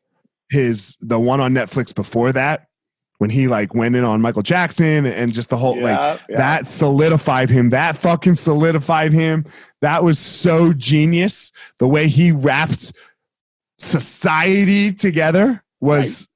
[0.50, 2.68] his the one on Netflix before that
[3.18, 6.36] when he like went in on Michael Jackson and just the whole like Yeah, yeah.
[6.36, 7.70] that solidified him.
[7.70, 9.46] That fucking solidified him.
[9.80, 11.52] That was so genius.
[11.78, 12.92] The way he wrapped
[13.78, 16.28] society together was,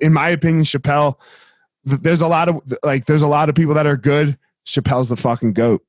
[0.00, 1.16] in my opinion, Chappelle.
[1.84, 4.36] There's a lot of like, there's a lot of people that are good.
[4.66, 5.84] Chappelle's the fucking goat.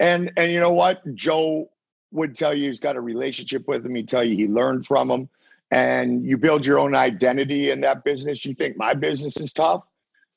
[0.00, 1.02] And and you know what?
[1.14, 1.70] Joe
[2.12, 3.94] would tell you he's got a relationship with him.
[3.94, 5.28] He'd tell you he learned from him.
[5.70, 8.44] And you build your own identity in that business.
[8.44, 9.82] You think my business is tough?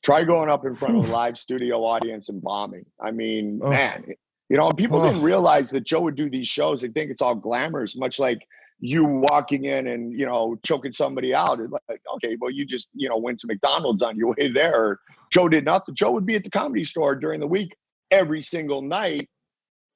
[0.01, 2.85] Try going up in front of a live studio audience and bombing.
[2.99, 3.69] I mean, Ugh.
[3.69, 4.05] man,
[4.49, 6.81] you know, people didn't realize that Joe would do these shows.
[6.81, 8.47] They think it's all glamorous, much like
[8.79, 11.59] you walking in and you know choking somebody out.
[11.59, 14.99] It's like, okay, well, you just you know went to McDonald's on your way there.
[15.31, 15.95] Joe did nothing.
[15.95, 17.75] Joe would be at the comedy store during the week
[18.11, 19.29] every single night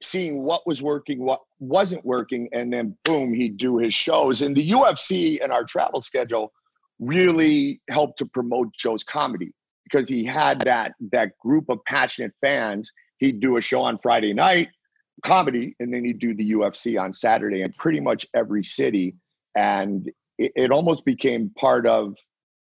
[0.01, 4.41] seeing what was working, what wasn't working, and then boom, he'd do his shows.
[4.41, 6.51] And the UFC and our travel schedule
[6.99, 9.51] really helped to promote Joe's comedy
[9.85, 12.91] because he had that that group of passionate fans.
[13.17, 14.69] He'd do a show on Friday night,
[15.25, 19.15] comedy, and then he'd do the UFC on Saturday in pretty much every city.
[19.55, 22.17] And it, it almost became part of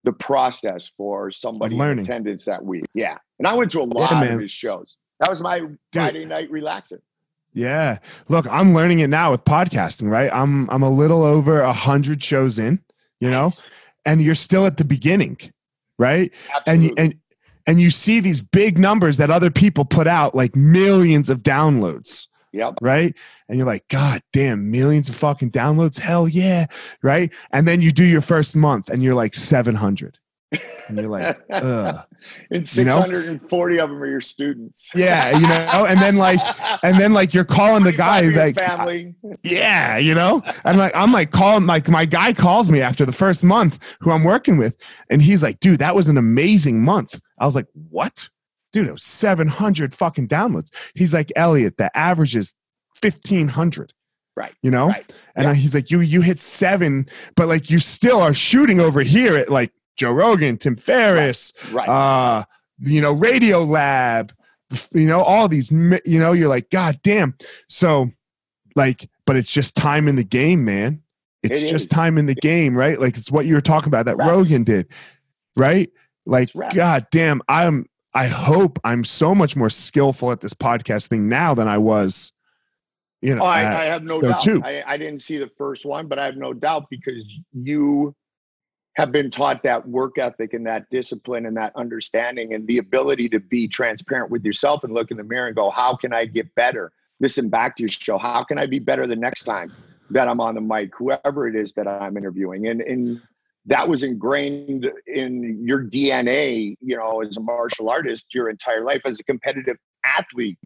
[0.04, 2.86] the process for somebody in attendance that week.
[2.94, 3.18] Yeah.
[3.40, 4.98] And I went to a lot of his shows.
[5.20, 5.62] That was my
[5.94, 7.00] Friday night relaxing.
[7.54, 8.00] Yeah.
[8.30, 10.32] Look, I'm learning it now with podcasting, right?
[10.34, 12.80] I'm I'm a little over a hundred shows in,
[13.20, 13.52] you know,
[14.06, 15.38] and you're still at the beginning,
[16.00, 16.34] right?
[16.56, 16.90] Absolutely.
[16.90, 17.16] And and
[17.68, 22.28] and you see these big numbers that other people put out, like millions of downloads.
[22.54, 22.76] Yep.
[22.82, 23.16] Right.
[23.48, 25.98] And you're like, God damn, millions of fucking downloads.
[25.98, 26.66] Hell yeah.
[27.02, 27.34] Right.
[27.52, 30.20] And then you do your first month and you're like 700
[30.88, 32.04] and you're like, Ugh.
[32.52, 33.84] and 640 you know?
[33.84, 34.92] of them are your students.
[34.94, 36.40] Yeah, you know, and then like,
[36.84, 39.16] and then like you're calling the guy like, family.
[39.44, 43.14] yeah, you know, and like I'm like calling like my guy calls me after the
[43.14, 44.78] first month who I'm working with,
[45.10, 47.20] and he's like, dude, that was an amazing month.
[47.40, 48.30] I was like, what?
[48.72, 50.72] Dude, it was 700 fucking downloads.
[50.96, 52.54] He's like, Elliot, the average is
[53.02, 53.94] 1500
[54.38, 55.14] right you know right.
[55.36, 55.54] and yeah.
[55.54, 57.06] he's like you you hit seven
[57.36, 61.88] but like you still are shooting over here at like Joe Rogan, Tim Ferriss, right.
[61.88, 62.44] Uh,
[62.80, 64.32] you know, Radiolab,
[64.94, 67.36] you know, all these, you know, you're like, God damn.
[67.68, 68.10] So,
[68.76, 71.04] like, but it's just time in the game, man.
[71.44, 71.88] It's it just is.
[71.88, 73.00] time in the game, right?
[73.00, 74.30] Like, it's what you were talking about that Reps.
[74.30, 74.88] Rogan did,
[75.56, 75.90] right?
[76.26, 81.30] Like, God damn, I'm, I hope I'm so much more skillful at this podcast thing
[81.30, 82.34] now than I was.
[83.22, 84.48] You know, oh, I, I, have no doubt.
[84.66, 88.16] I, I didn't see the first one, but I have no doubt because you
[88.96, 93.30] have been taught that work ethic and that discipline and that understanding and the ability
[93.30, 96.26] to be transparent with yourself and look in the mirror and go, how can I
[96.26, 96.92] get better?
[97.20, 98.18] Listen back to your show.
[98.18, 99.72] How can I be better the next time
[100.10, 102.68] that I'm on the mic, whoever it is that I'm interviewing?
[102.68, 103.22] And, and
[103.66, 109.02] that was ingrained in your DNA, you know, as a martial artist, your entire life,
[109.06, 110.58] as a competitive athlete,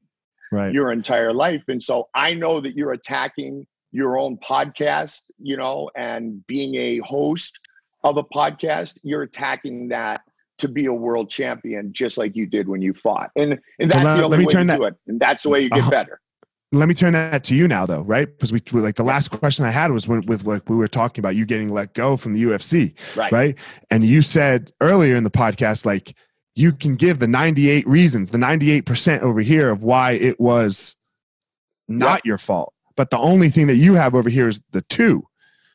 [0.51, 0.73] right.
[0.73, 1.65] your entire life.
[1.67, 6.99] And so I know that you're attacking your own podcast, you know, and being a
[6.99, 7.60] host
[8.03, 10.21] of a podcast, you're attacking that
[10.60, 13.29] to be a world champion, just like you did when you fought.
[13.36, 14.95] And, and that's so let, the only way to that, do it.
[15.08, 16.21] And that's the way you get uh, better.
[16.71, 18.28] Let me turn that to you now, though, right?
[18.28, 21.21] Because we like the last question I had was when, with like we were talking
[21.21, 23.32] about you getting let go from the UFC, right?
[23.32, 26.15] Right, and you said earlier in the podcast like
[26.56, 30.95] you can give the 98 reasons, the 98% over here of why it was
[31.88, 32.25] not yep.
[32.25, 32.73] your fault.
[32.95, 35.28] But the only thing that you have over here is the two.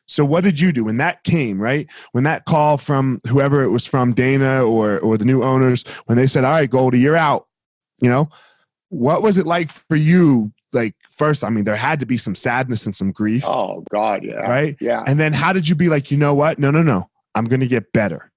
[0.07, 1.89] So what did you do when that came, right?
[2.11, 6.17] When that call from whoever it was from, Dana or or the new owners, when
[6.17, 7.47] they said, "All right, Goldie, you're out,"
[8.01, 8.29] you know,
[8.89, 10.51] what was it like for you?
[10.73, 13.43] Like first, I mean, there had to be some sadness and some grief.
[13.45, 15.03] Oh God, yeah, right, yeah.
[15.05, 16.59] And then how did you be like, you know what?
[16.59, 18.31] No, no, no, I'm going to get better.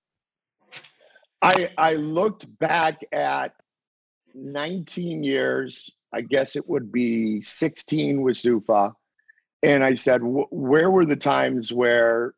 [1.42, 3.54] I I looked back at
[4.34, 5.90] 19 years.
[6.12, 8.94] I guess it would be 16 with Zuffa
[9.64, 12.34] and I said, where were the times where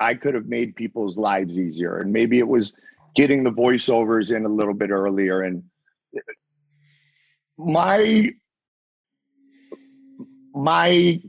[0.00, 1.98] I could have made people's lives easier?
[1.98, 2.72] And maybe it was
[3.14, 5.42] getting the voiceovers in a little bit earlier.
[5.42, 5.62] And
[6.16, 6.20] uh,
[7.58, 8.30] my
[10.54, 11.20] my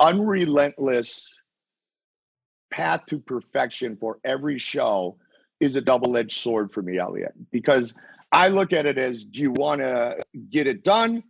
[0.00, 1.34] unrelentless
[2.70, 5.16] path to perfection for every show
[5.60, 7.94] is a double-edged sword for me, Elliot, because
[8.32, 10.18] I look at it as do you want to
[10.50, 11.22] get it done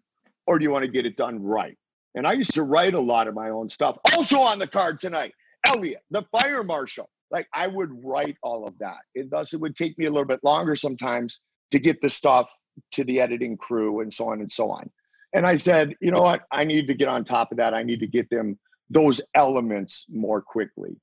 [0.46, 1.76] or do you want to get it done right?
[2.14, 3.98] And I used to write a lot of my own stuff.
[4.16, 5.32] Also on the card tonight,
[5.66, 7.10] Elliot, the fire marshal.
[7.30, 8.98] Like I would write all of that.
[9.14, 11.40] And thus it would take me a little bit longer sometimes
[11.72, 12.50] to get the stuff
[12.92, 14.90] to the editing crew and so on and so on.
[15.32, 16.42] And I said, you know what?
[16.50, 17.74] I need to get on top of that.
[17.74, 18.58] I need to get them
[18.88, 20.96] those elements more quickly.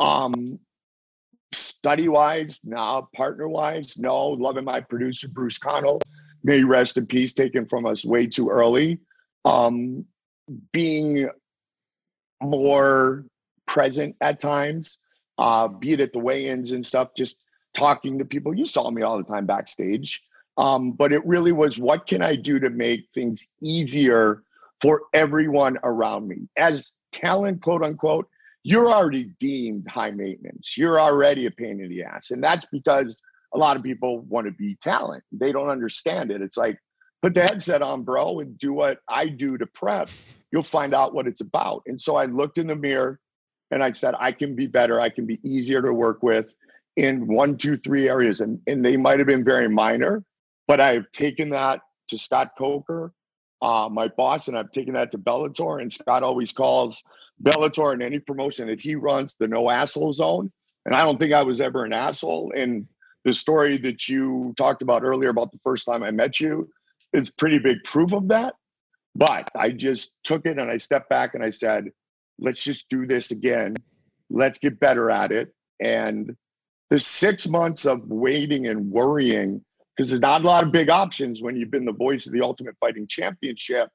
[0.00, 0.58] Um,
[1.52, 3.08] study wise, no.
[3.14, 4.28] Partner wise, no.
[4.28, 6.00] Loving my producer, Bruce Connal.
[6.42, 9.00] May rest in peace, taken from us way too early.
[9.44, 10.06] Um,
[10.72, 11.28] being
[12.42, 13.24] more
[13.66, 14.98] present at times,
[15.38, 18.54] uh, be it at the weigh-ins and stuff, just talking to people.
[18.54, 20.22] You saw me all the time backstage.
[20.58, 24.42] Um, but it really was what can I do to make things easier
[24.80, 26.48] for everyone around me?
[26.56, 28.28] As talent, quote unquote,
[28.62, 30.76] you're already deemed high maintenance.
[30.76, 32.30] You're already a pain in the ass.
[32.30, 33.22] And that's because
[33.54, 35.22] a lot of people want to be talent.
[35.30, 36.42] They don't understand it.
[36.42, 36.78] It's like,
[37.22, 40.10] put the headset on, bro, and do what I do to prep
[40.52, 41.82] you'll find out what it's about.
[41.86, 43.20] And so I looked in the mirror
[43.70, 45.00] and I said, I can be better.
[45.00, 46.54] I can be easier to work with
[46.96, 48.40] in one, two, three areas.
[48.40, 50.24] And, and they might have been very minor,
[50.66, 53.12] but I've taken that to Scott Coker,
[53.62, 55.80] uh, my boss, and I've taken that to Bellator.
[55.80, 57.02] And Scott always calls
[57.42, 60.52] Bellator and any promotion that he runs the no asshole zone.
[60.84, 62.52] And I don't think I was ever an asshole.
[62.56, 62.86] And
[63.24, 66.70] the story that you talked about earlier about the first time I met you
[67.12, 68.54] is pretty big proof of that.
[69.16, 71.86] But I just took it and I stepped back and I said,
[72.38, 73.74] let's just do this again.
[74.30, 75.54] Let's get better at it.
[75.80, 76.36] And
[76.90, 79.64] the six months of waiting and worrying,
[79.96, 82.42] because there's not a lot of big options when you've been the voice of the
[82.42, 83.88] Ultimate Fighting Championship.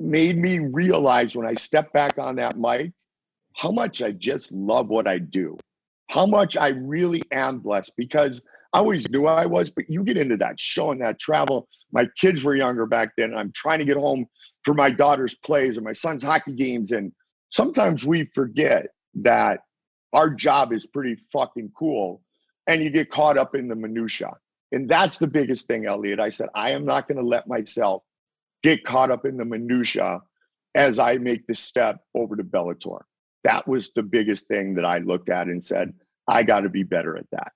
[0.00, 2.92] made me realize when I stepped back on that mic
[3.54, 5.56] how much I just love what I do,
[6.10, 8.42] how much I really am blessed because
[8.72, 11.66] I always knew I was, but you get into that show and that travel.
[11.92, 13.34] My kids were younger back then.
[13.34, 14.26] I'm trying to get home
[14.64, 16.92] for my daughter's plays and my son's hockey games.
[16.92, 17.12] And
[17.48, 19.60] sometimes we forget that
[20.12, 22.20] our job is pretty fucking cool
[22.66, 24.32] and you get caught up in the minutia.
[24.72, 26.20] And that's the biggest thing, Elliot.
[26.20, 28.02] I said, I am not going to let myself
[28.62, 30.20] get caught up in the minutia
[30.74, 33.00] as I make the step over to Bellator.
[33.44, 35.94] That was the biggest thing that I looked at and said,
[36.26, 37.52] I got to be better at that.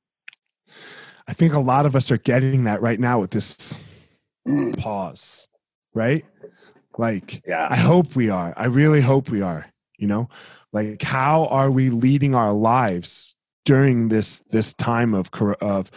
[1.27, 3.77] I think a lot of us are getting that right now with this
[4.47, 4.77] mm.
[4.79, 5.49] pause,
[5.95, 6.25] right?
[6.97, 7.67] Like, yeah.
[7.71, 8.55] I hope we are.
[8.57, 9.67] I really hope we are.
[9.99, 10.29] You know,
[10.73, 15.31] like how are we leading our lives during this this time of
[15.61, 15.91] of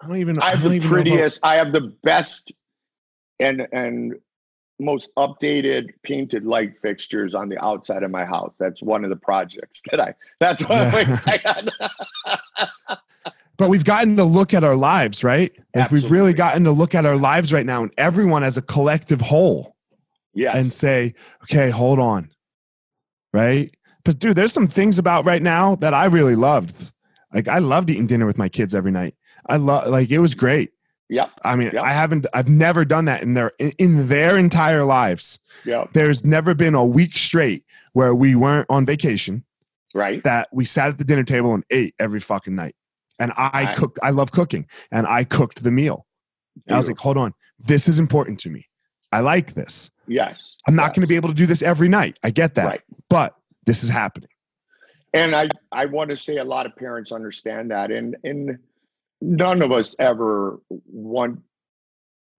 [0.00, 0.38] I don't even.
[0.40, 1.40] I have I the prettiest.
[1.42, 2.52] I have the best
[3.38, 4.14] and and
[4.78, 8.56] most updated painted light fixtures on the outside of my house.
[8.58, 10.14] That's one of the projects that I.
[10.38, 11.10] That's one yeah.
[11.26, 12.96] I
[13.56, 15.52] but we've gotten to look at our lives, right?
[15.74, 18.62] Like we've really gotten to look at our lives right now, and everyone as a
[18.62, 19.76] collective whole.
[20.32, 20.56] Yeah.
[20.56, 22.30] And say, okay, hold on,
[23.32, 23.74] right?
[24.04, 26.92] But dude, there's some things about right now that I really loved.
[27.32, 29.14] Like I loved eating dinner with my kids every night.
[29.46, 30.72] I love like it was great.
[31.08, 31.30] Yep.
[31.44, 31.82] I mean, yep.
[31.82, 35.40] I haven't, I've never done that in their in their entire lives.
[35.64, 35.86] Yeah.
[35.92, 37.64] There's never been a week straight
[37.94, 39.44] where we weren't on vacation.
[39.92, 40.22] Right.
[40.22, 42.76] That we sat at the dinner table and ate every fucking night.
[43.18, 43.76] And I right.
[43.76, 43.98] cooked.
[44.02, 46.06] I love cooking, and I cooked the meal.
[46.68, 48.68] I was like, hold on, this is important to me.
[49.12, 49.90] I like this.
[50.06, 50.56] Yes.
[50.68, 50.90] I'm not yes.
[50.90, 52.18] going to be able to do this every night.
[52.22, 52.66] I get that.
[52.66, 52.80] Right.
[53.08, 53.34] But
[53.66, 54.29] this is happening.
[55.12, 57.90] And I, I want to say a lot of parents understand that.
[57.90, 58.58] And, and
[59.20, 61.40] none of us ever want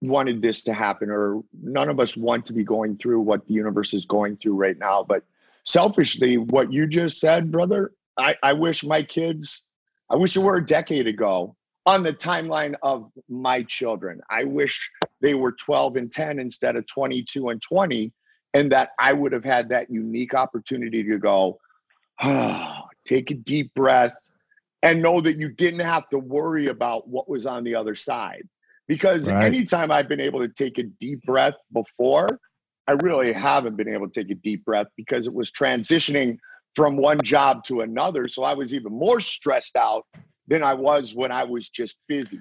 [0.00, 3.54] wanted this to happen or none of us want to be going through what the
[3.54, 5.22] universe is going through right now but
[5.64, 9.62] selfishly what you just said brother i, I wish my kids
[10.10, 11.54] i wish it were a decade ago
[11.86, 14.80] on the timeline of my children i wish
[15.20, 18.12] they were 12 and 10 instead of 22 and 20
[18.54, 21.60] and that i would have had that unique opportunity to go
[23.04, 24.14] take a deep breath
[24.82, 28.48] and know that you didn't have to worry about what was on the other side.
[28.88, 29.46] Because right.
[29.46, 32.40] anytime I've been able to take a deep breath before,
[32.88, 36.38] I really haven't been able to take a deep breath because it was transitioning
[36.74, 38.28] from one job to another.
[38.28, 40.04] So I was even more stressed out
[40.48, 42.40] than I was when I was just busy.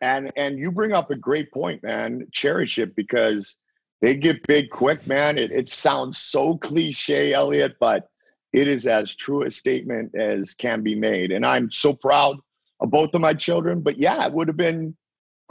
[0.00, 2.26] And and you bring up a great point, man.
[2.32, 3.56] Cherish it because
[4.00, 5.36] they get big quick, man.
[5.36, 8.08] It, it sounds so cliche, Elliot, but
[8.52, 11.30] it is as true a statement as can be made.
[11.30, 12.38] And I'm so proud
[12.80, 13.80] of both of my children.
[13.80, 14.96] But yeah, it would have been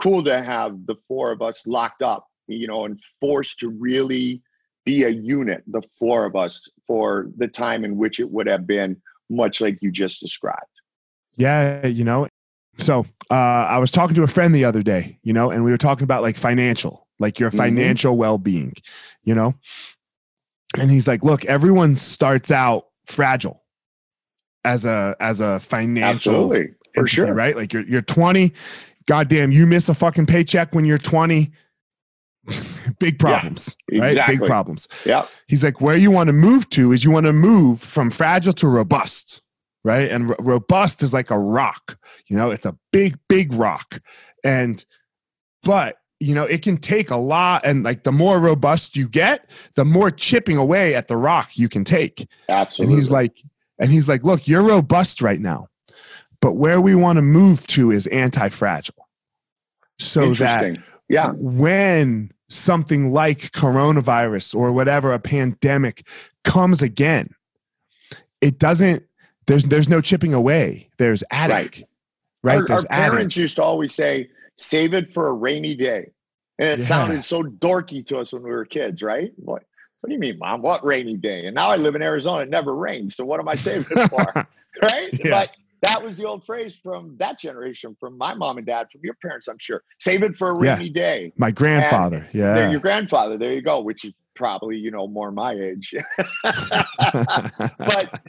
[0.00, 4.42] cool to have the four of us locked up, you know, and forced to really
[4.84, 8.66] be a unit, the four of us, for the time in which it would have
[8.66, 10.64] been, much like you just described.
[11.36, 12.28] Yeah, you know.
[12.78, 15.70] So uh, I was talking to a friend the other day, you know, and we
[15.70, 17.58] were talking about like financial, like your mm-hmm.
[17.58, 18.20] financial mm-hmm.
[18.20, 18.74] well being,
[19.22, 19.54] you know.
[20.78, 23.62] And he's like, look, everyone starts out fragile
[24.64, 26.74] as a as a financial Absolutely.
[26.94, 27.34] for entity, sure.
[27.34, 27.56] right?
[27.56, 28.52] Like you're you're 20
[29.06, 31.50] goddamn you miss a fucking paycheck when you're 20
[32.98, 34.36] big problems yeah, right exactly.
[34.36, 34.88] big problems.
[35.04, 35.26] Yeah.
[35.46, 38.52] He's like where you want to move to is you want to move from fragile
[38.54, 39.42] to robust
[39.82, 40.10] right?
[40.10, 42.50] And robust is like a rock you know?
[42.50, 44.00] It's a big big rock.
[44.44, 44.84] And
[45.62, 49.48] but you know it can take a lot and like the more robust you get
[49.74, 52.28] the more chipping away at the rock you can take.
[52.48, 53.42] Absolutely and he's like
[53.78, 55.68] and he's like look you're robust right now
[56.40, 59.08] but where we want to move to is anti-fragile.
[59.98, 61.32] So that yeah.
[61.32, 66.06] when something like coronavirus or whatever a pandemic
[66.44, 67.34] comes again
[68.40, 69.04] it doesn't
[69.46, 70.88] there's there's no chipping away.
[70.98, 71.84] There's adding right,
[72.44, 72.58] right?
[72.58, 74.30] Our, there's our parents used to always say
[74.60, 76.10] save it for a rainy day.
[76.58, 76.84] And it yeah.
[76.84, 79.32] sounded so dorky to us when we were kids, right?
[79.36, 79.62] What,
[80.00, 80.62] what do you mean, mom?
[80.62, 81.46] What rainy day?
[81.46, 82.42] And now I live in Arizona.
[82.42, 83.16] It never rains.
[83.16, 84.24] So what am I saving it for?
[84.82, 85.08] right?
[85.24, 85.30] Yeah.
[85.30, 85.50] But
[85.82, 89.14] that was the old phrase from that generation, from my mom and dad, from your
[89.22, 89.82] parents, I'm sure.
[89.98, 90.92] Save it for a rainy yeah.
[90.92, 91.32] day.
[91.38, 92.26] My grandfather.
[92.32, 92.70] And yeah.
[92.70, 93.38] Your grandfather.
[93.38, 95.94] There you go, which is probably, you know, more my age.
[96.42, 98.20] but,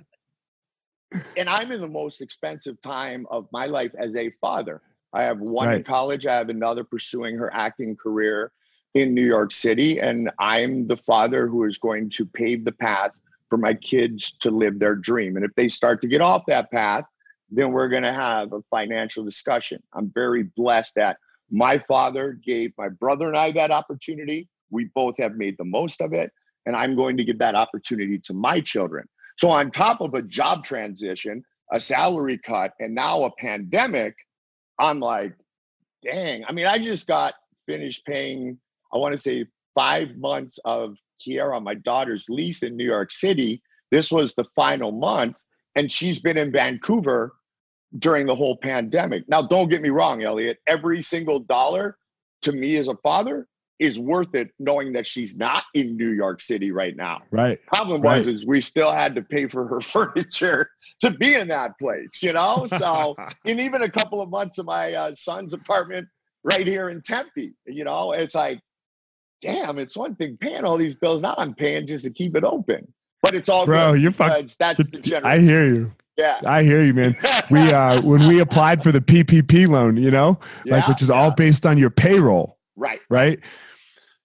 [1.37, 4.81] and I'm in the most expensive time of my life as a father.
[5.13, 5.77] I have one right.
[5.77, 6.25] in college.
[6.25, 8.51] I have another pursuing her acting career
[8.93, 9.99] in New York City.
[9.99, 14.51] And I'm the father who is going to pave the path for my kids to
[14.51, 15.35] live their dream.
[15.35, 17.05] And if they start to get off that path,
[17.49, 19.83] then we're going to have a financial discussion.
[19.93, 21.17] I'm very blessed that
[21.53, 24.47] My father gave my brother and I that opportunity.
[24.69, 26.31] We both have made the most of it.
[26.65, 29.07] And I'm going to give that opportunity to my children.
[29.37, 31.43] So, on top of a job transition,
[31.73, 34.15] a salary cut, and now a pandemic,
[34.81, 35.33] I'm like,
[36.01, 36.43] dang.
[36.45, 37.35] I mean, I just got
[37.67, 38.57] finished paying,
[38.93, 40.97] I want to say, five months of
[41.53, 43.61] on my daughter's lease in New York City.
[43.91, 45.37] This was the final month,
[45.75, 47.33] and she's been in Vancouver
[47.99, 49.29] during the whole pandemic.
[49.29, 50.57] Now, don't get me wrong, Elliot.
[50.65, 51.95] Every single dollar
[52.41, 53.47] to me as a father
[53.81, 57.23] is worth it knowing that she's not in New York City right now.
[57.31, 57.59] Right.
[57.65, 58.19] Problem right.
[58.19, 60.69] was is we still had to pay for her furniture
[60.99, 62.67] to be in that place, you know?
[62.67, 63.15] So
[63.45, 66.07] in even a couple of months of my uh, son's apartment
[66.43, 68.59] right here in Tempe, you know, it's like,
[69.41, 71.23] damn, it's one thing paying all these bills.
[71.23, 72.87] Now I'm paying just to keep it open.
[73.23, 75.31] But it's all Bro, you're fucking that's the general.
[75.31, 75.91] I hear you.
[76.17, 76.39] Yeah.
[76.45, 77.15] I hear you, man.
[77.49, 81.09] We uh when we applied for the PPP loan, you know, Yeah, like which is
[81.09, 81.15] yeah.
[81.15, 82.99] all based on your payroll, right.
[83.09, 83.39] right?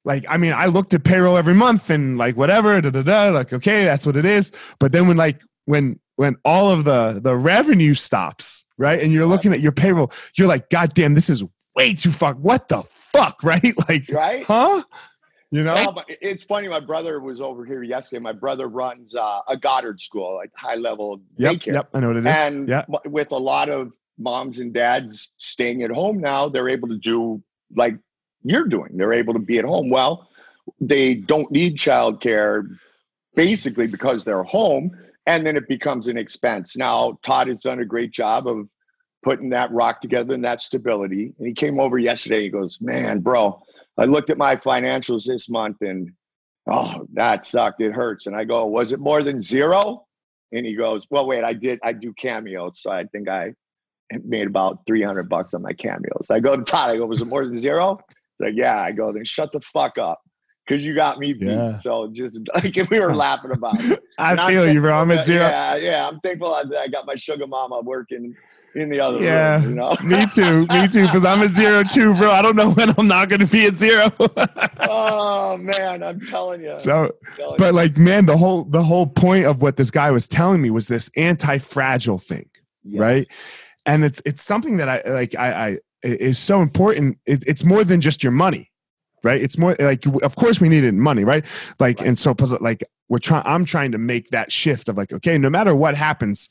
[0.07, 3.29] Like, I mean, I looked at payroll every month and like whatever, da da da,
[3.31, 4.53] like okay, that's what it is.
[4.79, 9.27] But then when like when when all of the the revenue stops, right, and you're
[9.27, 11.43] looking at your payroll, you're like, God damn, this is
[11.75, 12.37] way too fuck.
[12.39, 13.75] What the fuck, right?
[13.89, 14.45] Like, Right.
[14.47, 14.83] huh?
[15.51, 15.75] You know?
[15.75, 16.69] Well, it's funny.
[16.69, 18.21] My brother was over here yesterday.
[18.21, 21.73] My brother runs uh, a Goddard school, like high level Yep, daycare.
[21.75, 22.37] yep, I know what it is.
[22.37, 26.89] And w- with a lot of moms and dads staying at home now, they're able
[26.89, 27.43] to do
[27.75, 27.97] like
[28.43, 28.97] you're doing.
[28.97, 29.91] They're able to be at home.
[29.91, 30.29] Well,
[30.81, 32.67] they don't need childcare
[33.35, 36.77] basically because they're home, and then it becomes an expense.
[36.77, 38.69] Now, Todd has done a great job of
[39.23, 41.35] putting that rock together and that stability.
[41.39, 42.45] And he came over yesterday.
[42.45, 43.61] He goes, "Man, bro,
[43.99, 46.13] I looked at my financials this month and."
[46.69, 47.81] Oh, that sucked.
[47.81, 48.27] It hurts.
[48.27, 50.07] And I go, was it more than zero?
[50.53, 52.81] And he goes, Well, wait, I did, I do cameos.
[52.83, 53.55] So I think I
[54.25, 56.31] made about 300 bucks on my cameos.
[56.31, 58.01] I go to Todd, I go, Was it more than zero?
[58.41, 58.81] Like, Yeah.
[58.81, 60.21] I go, Then shut the fuck up
[60.67, 61.47] because you got me beat.
[61.49, 61.77] Yeah.
[61.77, 64.03] So just like if we were laughing about it.
[64.19, 64.95] I And feel you, bro.
[64.95, 65.47] I'm at zero.
[65.49, 66.09] Yeah, yeah.
[66.09, 68.35] I'm thankful that I got my sugar mama working
[68.75, 69.97] in the other Yeah, room, you know?
[70.05, 71.03] me too, me too.
[71.07, 72.31] Because I'm at zero too, bro.
[72.31, 74.11] I don't know when I'm not going to be at zero.
[74.81, 76.03] oh, man.
[76.03, 76.75] I'm telling you.
[76.75, 77.59] so, telling you.
[77.59, 80.71] but like, man, the whole the whole point of what this guy was telling me
[80.71, 82.49] was this anti-fragile thing,
[82.85, 83.01] Yeah.
[83.03, 83.29] right?
[83.87, 85.35] And it's it's something that I like.
[85.37, 87.19] I, I is so important.
[87.27, 88.71] It, it's more than just your money,
[89.25, 89.41] right?
[89.43, 91.45] It's more like, of course, we needed money, right?
[91.79, 92.09] Like, Right.
[92.09, 93.43] and so like we're trying.
[93.47, 96.49] I'm trying to make that shift of like, okay, no matter what happens,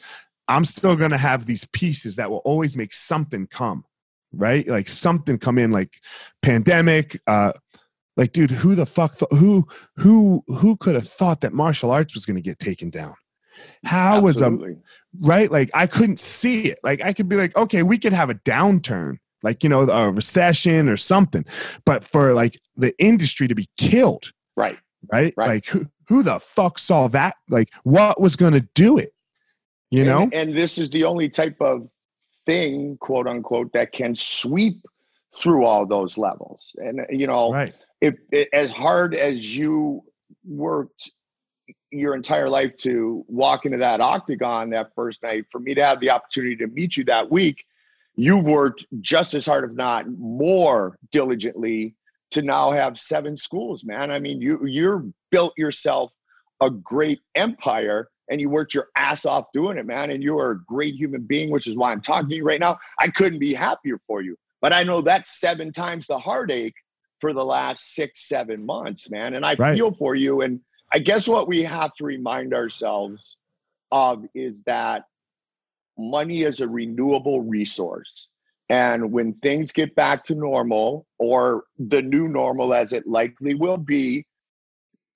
[0.47, 3.83] I'm still gonna have these pieces that will always make something come,
[4.33, 4.67] right?
[4.67, 5.99] Like something come in, like
[6.41, 7.19] pandemic.
[7.27, 7.53] uh
[8.17, 9.17] Like, dude, who the fuck?
[9.17, 9.67] Th- who
[9.97, 13.15] who who could have thought that martial arts was gonna get taken down?
[13.83, 14.77] How was um Absolutely.
[15.21, 15.51] right?
[15.51, 16.79] Like I couldn't see it.
[16.83, 20.11] Like I could be like, okay, we could have a downturn, like you know, a
[20.11, 21.45] recession or something.
[21.85, 24.77] But for like the industry to be killed, right.
[25.13, 25.33] right?
[25.37, 25.47] Right.
[25.47, 27.35] Like who who the fuck saw that?
[27.47, 29.13] Like what was gonna do it?
[29.91, 30.29] You And- know?
[30.33, 31.87] and, this is the only type of
[32.45, 34.81] thing, quote unquote, that can sweep
[35.37, 36.75] through all those levels.
[36.77, 37.73] And uh, you know, right.
[38.01, 40.03] if, i as hard as you
[40.43, 41.11] worked
[41.91, 45.99] your entire life to walk into that octagon that first night, for me to have
[45.99, 47.63] the opportunity to meet you that week,
[48.15, 51.95] you've worked just as hard, if not more diligently,
[52.31, 54.11] to now have seven schools, man.
[54.11, 56.13] I mean, you you're built yourself
[56.61, 60.09] a great empire and you worked your ass off doing it, man.
[60.09, 62.59] And you are a great human being, which is why I'm talking to you right
[62.59, 62.77] now.
[62.99, 64.35] I couldn't be happier for you.
[64.61, 66.73] But I know that's seven times the heartache
[67.21, 69.35] for the last six, seven months, man.
[69.35, 69.75] And I Right.
[69.75, 70.41] feel for you.
[70.41, 70.59] And
[70.91, 73.37] I guess what we have to remind ourselves
[73.91, 75.03] of is that
[75.97, 78.29] money is a renewable resource.
[78.69, 83.77] And when things get back to normal or the new normal, as it likely will
[83.77, 84.25] be,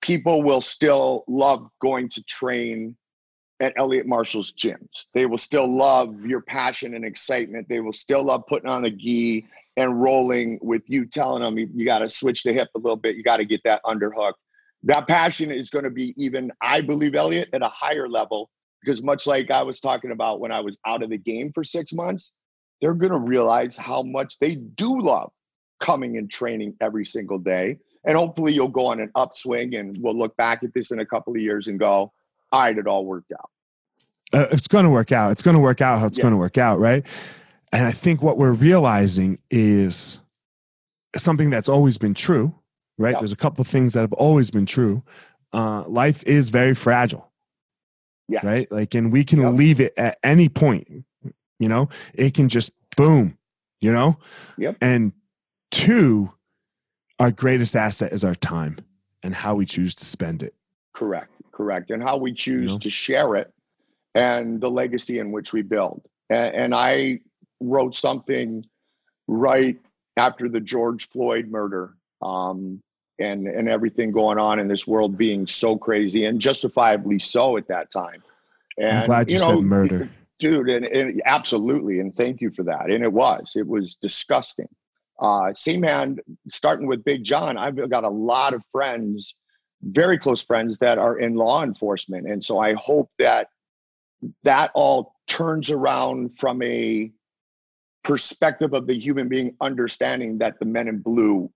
[0.02, 2.96] people will still love going to train
[3.60, 5.06] at Elliot Marshall's gyms.
[5.14, 7.68] They will still love your passion and excitement.
[7.68, 9.46] They will still love putting on a gi
[9.78, 12.96] and rolling with you telling them you, you got to switch the hip a little
[12.96, 13.16] bit.
[13.16, 14.34] You got to get that underhook.
[14.84, 18.50] That passion is going to be even, I believe, Elliot, at a higher level
[18.82, 21.64] because much like I was talking about when I was out of the game for
[21.64, 22.32] six months,
[22.82, 25.32] they're going to realize how much they do love
[25.80, 27.78] coming and training every single day.
[28.06, 31.06] And hopefully you'll go on an upswing and we'll look back at this in a
[31.06, 32.12] couple of years and go,
[32.52, 33.50] all right, it all worked out.
[34.32, 35.32] Uh, it's going to work out.
[35.32, 36.24] It's going to work out how it's Yeah.
[36.24, 37.06] going to work out, right?
[37.72, 40.20] And I think what we're realizing is
[41.16, 42.56] something that's always been true,
[42.98, 43.16] right?
[43.18, 45.04] There's a couple of things that have always been true.
[45.52, 47.29] Uh, life is very fragile,
[48.30, 48.46] Yeah.
[48.46, 48.72] right?
[48.72, 49.54] Like, and we can Yep.
[49.54, 50.88] leave it at any point.
[51.60, 53.38] You know, it can just boom.
[53.82, 54.18] You know,
[54.58, 54.78] Yep.
[54.82, 55.14] and
[55.72, 56.32] Two,
[57.20, 58.78] our greatest asset is our time
[59.22, 60.56] and how we choose to spend it.
[60.94, 61.92] Correct, correct.
[61.92, 62.80] And how we choose you know?
[62.80, 63.54] to share it
[64.16, 66.02] and the legacy in which we build.
[66.30, 67.20] And, and I
[67.62, 68.66] wrote something
[69.28, 69.78] right
[70.18, 72.82] after the George Floyd murder um,
[73.20, 77.68] and, and everything going on in this world being so crazy and justifiably so at
[77.68, 78.24] that time.
[78.78, 80.10] And, I'm glad you, you know, said murder.
[80.40, 82.00] Dude, and, and absolutely.
[82.00, 82.90] And thank you for that.
[82.90, 84.70] And it was, it was disgusting.
[85.20, 89.36] Uh, same hand, starting with Big John, I've got a lot of friends,
[89.82, 92.26] very close friends that are in law enforcement.
[92.26, 93.50] And so I hope that
[94.44, 97.12] that all turns around from a
[98.04, 101.52] perspective of the human being understanding that the men in blue,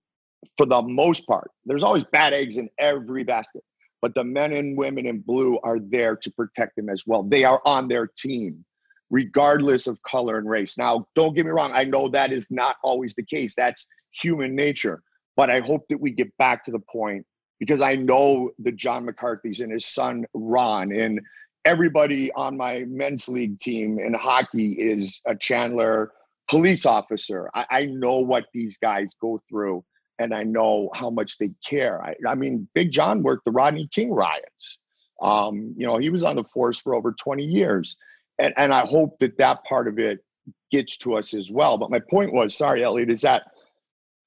[0.56, 3.62] for the most part, there's always bad eggs in every basket,
[4.02, 7.22] but the men and women in blue are there to protect them as well.
[7.22, 8.64] They are on their team
[9.10, 10.76] regardless of color and race.
[10.76, 13.54] Now, don't get me wrong, I know that is not always the case.
[13.54, 15.02] That's human nature.
[15.36, 17.24] But I hope that we get back to the point
[17.60, 21.20] because I know the John McCarthy's and his son Ron and
[21.64, 26.12] everybody on my men's league team in hockey is a Chandler
[26.48, 27.48] police officer.
[27.54, 29.84] I, I know what these guys go through
[30.18, 32.02] and I know how much they care.
[32.02, 34.78] I, I mean, Big John worked the Rodney King riots.
[35.22, 37.96] Um, you know, he was on the force for over 20 years
[38.38, 40.24] and and I hope that that part of it
[40.70, 41.78] gets to us as well.
[41.78, 43.44] But my point was, sorry, Elliot, is that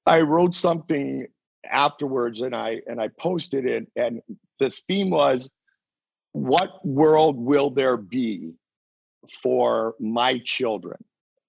[0.06, 1.28] I wrote something
[1.70, 4.22] afterwards and I and I posted it, and
[4.60, 5.50] this theme was,
[6.32, 8.54] what world will there be
[9.42, 10.98] for my children?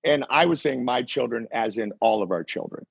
[0.05, 2.87] And I was saying my children as in all of our children,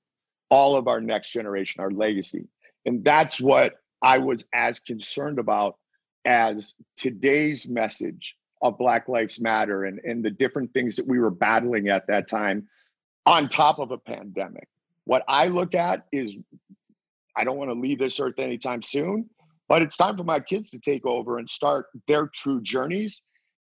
[0.50, 2.48] all of our next generation, our legacy.
[2.86, 5.76] And that's what I was as concerned about
[6.24, 11.30] as today's message of Black Lives Matter and, and the different things that we were
[11.30, 12.68] battling at that time
[13.26, 14.68] on top of a pandemic.
[15.04, 16.34] What I look at is
[17.36, 19.28] I don't want to leave this earth anytime soon,
[19.68, 23.22] but it's time for my kids to take over and start their true journeys.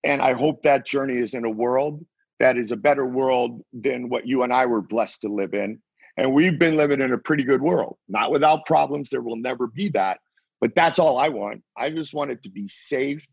[0.04, 2.04] And I hope that journey is in a world
[2.38, 5.80] that is a better world than what you and I were blessed to live in.
[6.16, 9.10] And we've been living in a pretty good world, not without problems.
[9.10, 10.18] There will never be that.
[10.60, 11.62] But that's all I want.
[11.76, 13.26] I just want it to be safe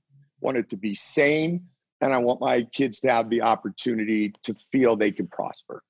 [0.44, 1.68] want it to be sane,
[2.02, 5.82] and I want my kids to have the opportunity to feel they can prosper.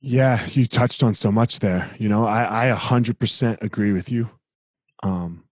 [0.00, 1.90] Yeah, you touched on so much there.
[1.98, 4.30] You know, I, I 100% agree with you.
[5.02, 5.44] Um,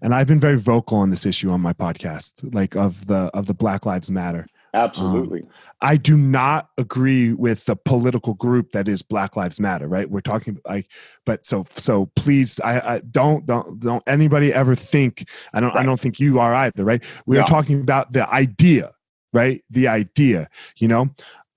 [0.00, 3.46] and I've been very vocal on this issue on my podcast, like of the of
[3.46, 4.46] the Black Lives Matter.
[4.76, 5.40] Absolutely.
[5.40, 5.48] Um,
[5.80, 10.08] I do not agree with the political group that is Black Lives Matter, right?
[10.08, 10.90] We're talking like,
[11.24, 15.80] but so so please, I, I don't don't don't anybody ever think I don't right.
[15.80, 17.02] I don't think you are either, right?
[17.24, 17.42] We yeah.
[17.42, 18.92] are talking about the idea,
[19.32, 19.64] right?
[19.70, 21.08] The idea, you know,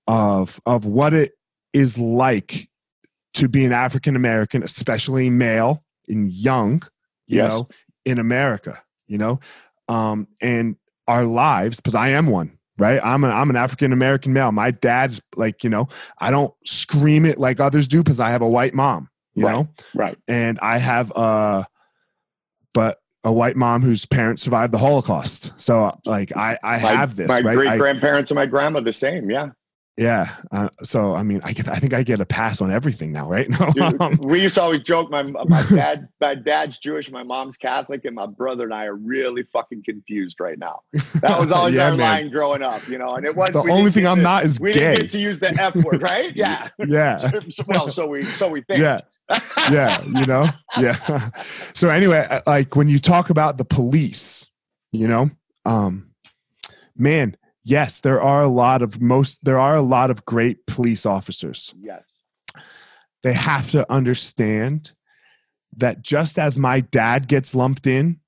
[0.08, 1.32] of of what it
[1.74, 2.70] is like
[3.34, 6.82] to be an African American, especially male and young,
[7.26, 7.52] you yes.
[7.52, 7.68] know,
[8.06, 9.40] in America, you know,
[9.88, 13.00] um, and our lives because I am one right?
[13.04, 14.50] I'm an I'm an African American male.
[14.52, 18.42] My dad's like, you know, I don't scream it like others do because I have
[18.42, 20.18] a white mom, you right, know, right?
[20.26, 21.66] And I have a,
[22.72, 25.52] but a white mom whose parents survived the Holocaust.
[25.58, 27.28] So like I I my, have this.
[27.28, 27.54] My right?
[27.54, 29.30] great grandparents and my grandma the same.
[29.30, 29.50] Yeah.
[30.00, 30.34] Yeah.
[30.50, 31.68] Uh, so I mean, I get.
[31.68, 33.46] I think I get a pass on everything now, right?
[33.74, 35.10] Dude, um, we used to always joke.
[35.10, 38.94] My my dad, my dad's Jewish, my mom's Catholic, and my brother and I are
[38.94, 40.80] really fucking confused right now.
[41.20, 41.98] That was always yeah, our man.
[41.98, 43.10] line growing up, you know.
[43.10, 44.78] And it was the only thing I'm to, not is we gay.
[44.78, 46.34] didn't get to use the F word, right?
[46.40, 46.68] Yeah.
[46.78, 47.30] yeah.
[47.66, 48.80] well, so we so we think.
[48.80, 49.02] Yeah.
[49.70, 49.94] yeah.
[50.02, 50.48] You know.
[50.78, 51.30] Yeah.
[51.74, 54.48] so anyway, uh, like when you talk about the police,
[54.92, 55.28] you know,
[55.66, 56.10] um,
[56.96, 61.06] man yes, there are a lot of most there are a lot of great police
[61.06, 61.74] officers.
[61.80, 62.18] Yes.
[63.22, 64.92] They have to understand
[65.76, 68.20] that just as my dad gets lumped in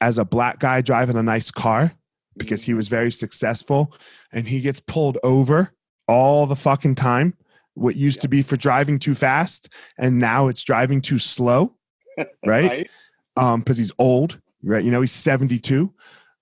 [0.00, 1.92] as a black guy driving a nice car
[2.36, 3.94] because he was very successful
[4.32, 5.72] and he gets pulled over
[6.08, 7.34] all the fucking time
[7.74, 11.74] what used to be for driving too fast and now it's driving too slow
[12.18, 12.90] right, right.
[13.36, 15.92] um because he's old right you know he's 72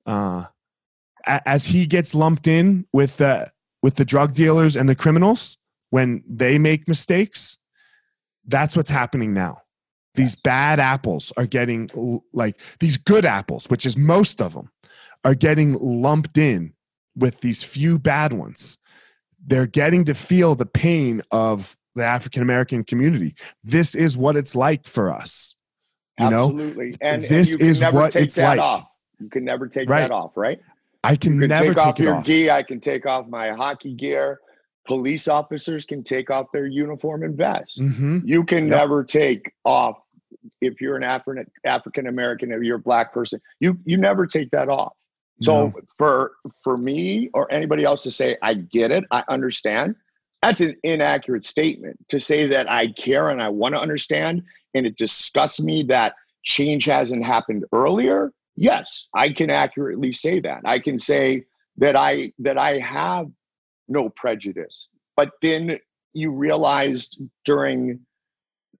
[0.07, 0.45] uh
[1.27, 3.51] as he gets lumped in with the
[3.83, 5.59] with the drug dealers and the criminals
[5.91, 7.59] when they make mistakes
[8.47, 9.59] that's what's happening now.
[10.14, 14.70] These bad apples are getting like these good apples which is most of them
[15.25, 16.75] are getting lumped in
[17.16, 18.79] with these few bad ones.
[19.45, 23.35] They're getting to feel the pain of the african american community.
[23.62, 25.57] This is what it's like for us
[26.18, 26.91] you absolutely.
[26.91, 26.97] Know?
[27.01, 28.61] and this and is what it's like.
[28.61, 28.87] off.
[29.18, 30.01] you can never take right.
[30.03, 30.61] that off right
[31.05, 32.24] I can, can never take, off your off.
[32.26, 32.50] gi.
[32.50, 34.40] I can take off my hockey gear.
[34.86, 37.78] police officers can take off their uniform and vest.
[37.78, 38.20] Mm-hmm.
[38.24, 38.70] You can Yep.
[38.78, 39.98] never take off
[40.61, 43.40] if you're an African African American or you're a black person.
[43.61, 44.92] You you never take that off.
[45.40, 45.72] So No.
[45.96, 46.32] for
[46.64, 49.94] for me or anybody else to say I get it, I understand,
[50.40, 51.96] that's an inaccurate statement.
[52.09, 54.42] To say that I care and I want to understand
[54.74, 58.32] and it disgusts me that change hasn't happened earlier.
[58.57, 60.61] Yes, I can accurately say that.
[60.64, 61.44] I can say
[61.78, 63.28] that I that I have
[63.88, 64.88] no prejudice.
[65.16, 65.78] But then
[66.12, 68.00] you realized during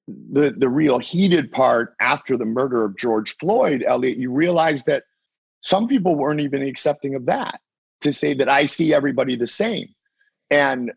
[0.07, 5.05] the the real heated part after the murder of George Floyd, Elliot, you realized that
[5.63, 7.61] some people weren't even accepting of that
[8.01, 9.89] to say that I see everybody the same.
[10.51, 10.93] And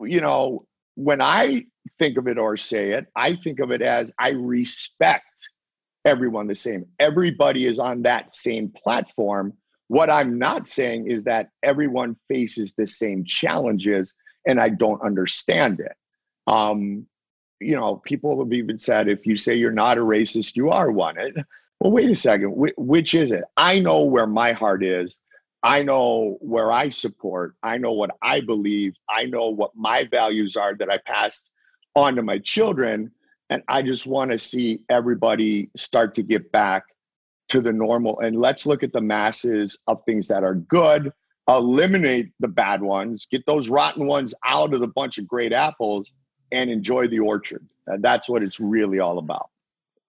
[0.00, 1.64] you know, when I
[1.98, 5.24] think of it or say it, I think of it as I respect
[6.06, 6.86] everyone the same.
[7.00, 9.54] Everybody is on that same platform.
[9.88, 14.14] What I'm not saying is that everyone faces the same challenges
[14.46, 15.94] and I don't understand it.
[16.46, 17.06] Um,
[17.60, 20.90] you know, people have even said if you say you're not a racist, you are
[20.92, 21.18] one.
[21.18, 21.36] It-
[21.80, 22.52] Well, wait a second.
[22.52, 23.44] Wh- which is it?
[23.58, 25.18] I know where my heart is.
[25.62, 27.54] I know where I support.
[27.62, 28.94] I know what I believe.
[29.10, 31.50] I know what my values are that I passed
[31.96, 33.10] on to my children.
[33.50, 36.84] And I just want to see everybody start to get back
[37.48, 38.18] to the normal.
[38.20, 41.12] And let's look at the masses of things that are good,
[41.48, 46.12] eliminate the bad ones, get those rotten ones out of the bunch of great apples,
[46.50, 47.64] and enjoy the orchard.
[47.86, 49.50] And that's what it's really all about.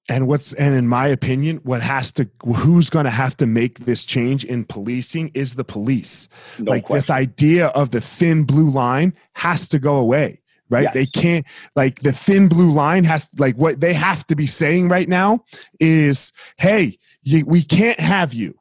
[0.10, 3.80] and what's and in my opinion what has to who's going to have to make
[3.80, 6.30] this change in policing is the police
[6.60, 10.94] No like this idea of the thin blue line has to go away right Yes.
[10.94, 11.46] they can't
[11.76, 15.44] like the thin blue line has like what they have to be saying right now
[15.80, 18.54] is hey you, we can't have you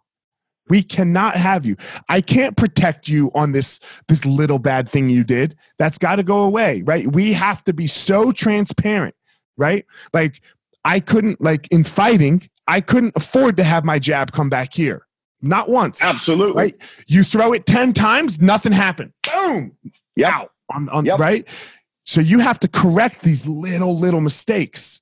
[0.68, 1.76] we cannot have you
[2.08, 6.22] i can't protect you on this this little bad thing you did that's got to
[6.22, 9.14] go away right we have to be so transparent
[9.56, 10.40] right like
[10.84, 15.06] i couldn't like in fighting i couldn't afford to have my jab come back here
[15.42, 16.60] not once Absolutely.
[16.60, 17.04] right?
[17.06, 19.12] You throw it 10 times, nothing happened.
[19.22, 19.72] Boom.
[20.16, 20.30] Yeah.
[20.34, 21.20] Out on, on Yep.
[21.20, 21.46] right?
[22.06, 25.00] So you have to correct these little, little mistakes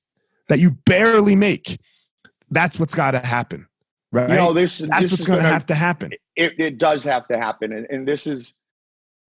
[0.49, 1.79] that you barely make.
[2.51, 3.67] That's what's got to happen.
[4.11, 4.29] Right.
[4.29, 6.11] You know, this, That's this what's is going to have to happen.
[6.35, 8.53] it, it does have to happen and, and this is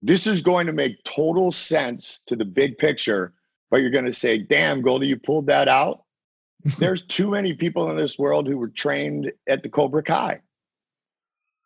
[0.03, 3.33] this is going to make total sense to the big picture
[3.70, 6.03] but you're going to say damn goldie you pulled that out
[6.79, 10.41] there's too many people in this world who were trained at the cobra kai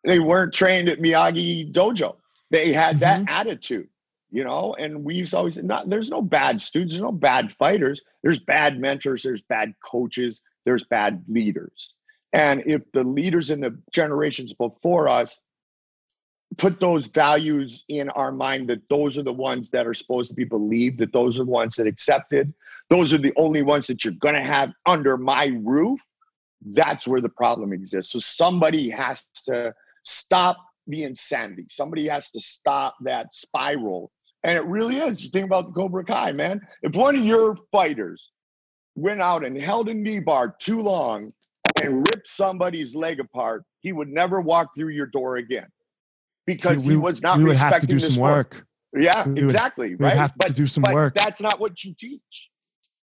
[0.05, 2.15] they weren't trained at miyagi dojo
[2.49, 3.29] they had that mm-hmm.
[3.29, 3.87] attitude
[4.31, 8.39] you know and we've always not there's no bad students there's no bad fighters there's
[8.39, 11.93] bad mentors there's bad coaches there's bad leaders
[12.33, 15.39] and if the leaders in the generations before us
[16.57, 20.35] put those values in our mind that those are the ones that are supposed to
[20.35, 22.53] be believed, that those are the ones that accepted,
[22.89, 25.99] those are the only ones that you're going to have under my roof,
[26.61, 28.11] that's where the problem exists.
[28.11, 29.73] So somebody has to
[30.03, 30.57] stop
[30.87, 31.67] the insanity.
[31.69, 34.11] Somebody has to stop that spiral.
[34.43, 35.23] And it really is.
[35.23, 36.61] You think about the Cobra Kai, man.
[36.81, 38.31] If one of your fighters
[38.95, 41.31] went out and held a knee bar too long
[41.81, 45.67] and ripped somebody's leg apart, he would never walk through your door again
[46.45, 48.31] because we, he was not we would have to respecting do some sport.
[48.31, 48.67] work.
[48.93, 49.91] Yeah, We exactly.
[49.91, 50.17] Would right.
[50.17, 51.13] have but to do some work.
[51.13, 52.49] that's not what you teach.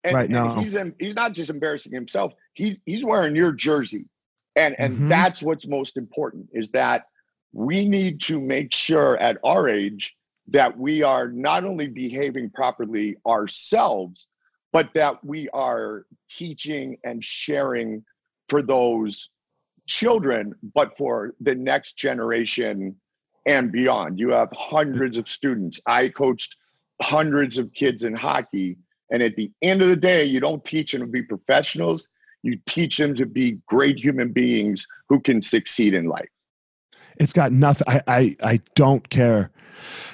[0.04, 2.32] And, Right, now, he's he's not just embarrassing himself.
[2.54, 4.06] He's he's wearing your jersey,
[4.54, 5.08] and and Mhm.
[5.08, 7.06] that's what's most important is that
[7.52, 10.14] we need to make sure at our age
[10.48, 14.28] that we are not only behaving properly ourselves,
[14.72, 18.04] but that we are teaching and sharing
[18.48, 19.28] for those
[19.86, 22.96] children, but for the next generation
[23.46, 24.18] and beyond.
[24.18, 25.80] You have hundreds of students.
[25.86, 26.56] I coached
[27.00, 28.76] hundreds of kids in hockey.
[29.10, 32.08] And at the end of the day, you don't teach them to be professionals.
[32.42, 36.28] You teach them to be great human beings who can succeed in life.
[37.16, 37.86] It's got nothing.
[37.88, 39.50] I, I, I don't care.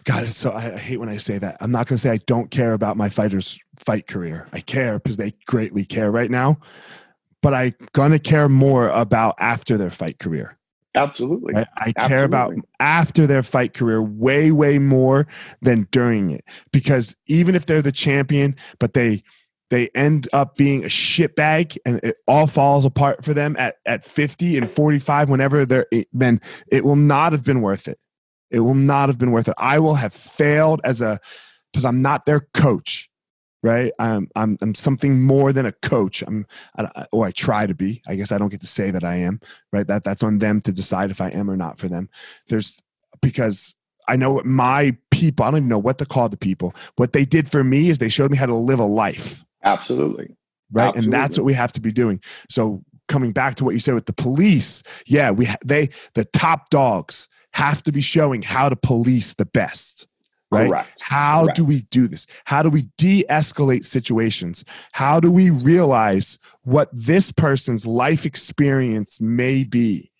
[0.04, 1.56] God, it's so I, I hate when I say that.
[1.60, 4.46] I'm not going to say I don't care about my fighters' fight career.
[4.52, 6.58] I care because they greatly care right now.
[7.42, 10.56] But I'm going to care more about after their fight career.
[10.94, 11.56] Absolutely.
[11.56, 15.26] I, I care about after their fight career way, way more
[15.60, 16.44] than during it.
[16.72, 19.22] Because even if they're the champion, but they
[19.70, 24.04] they end up being a shitbag and it all falls apart for them at, at
[24.04, 27.98] 50 and 45, whenever they're then it will not have been worth it.
[28.54, 29.54] It will not have been worth it.
[29.58, 31.20] I will have failed as a
[31.72, 33.10] because I'm not their coach.
[33.62, 36.22] Right, I'm I'm I'm something more than a coach.
[36.26, 36.46] I'm,
[36.76, 38.02] I, or oh, I try to be.
[38.06, 39.40] I guess I don't get to say that I am
[39.72, 42.10] right that that's on them to decide if i am or not for them
[42.48, 42.78] there's
[43.22, 43.74] because
[44.08, 46.74] I know what my people, I don't even know what to call the people.
[46.96, 49.44] What they did for me is they showed me how to live a life.
[49.62, 50.36] Absolutely.
[50.72, 50.88] Right.
[50.88, 51.04] Absolutely.
[51.04, 52.20] And that's what we have to be doing.
[52.48, 56.70] So coming back to what you said with the police, yeah, we they the top
[56.70, 60.06] dogs have to be showing how to police the best.
[60.50, 60.68] Right?
[60.68, 60.88] Correct.
[61.00, 61.56] How Correct.
[61.56, 62.26] do we do this?
[62.44, 64.64] How do we de-escalate situations?
[64.92, 70.12] How do we realize what this person's life experience may be?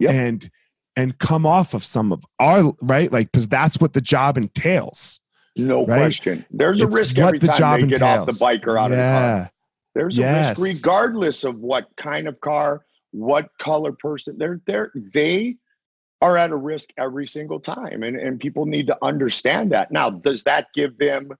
[0.00, 0.10] Yep.
[0.10, 0.50] And
[0.96, 5.20] and come off of some of our right like because that's what the job entails
[5.56, 5.98] No Right?
[5.98, 6.44] question.
[6.50, 8.38] There's a It's risk every the time job they get off the entails.
[8.38, 9.50] bike or out of the car.
[9.94, 10.58] There's Yes.
[10.58, 14.36] a risk regardless of what kind of car, what color person.
[14.38, 15.56] They're they're they
[16.22, 18.02] are at a risk every single time.
[18.02, 19.90] And and people need to understand that.
[19.90, 21.30] Now, does that give them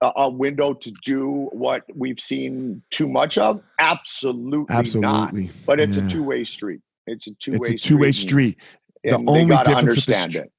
[0.00, 3.60] a, a window to do what we've seen too much of?
[3.78, 4.70] Absolutely, not.
[4.70, 6.06] absolutely But it's Yeah.
[6.06, 6.80] a two-way street.
[7.06, 8.58] It's a two-way it's a two-way and- street
[9.04, 10.52] The and only difference with the understand it.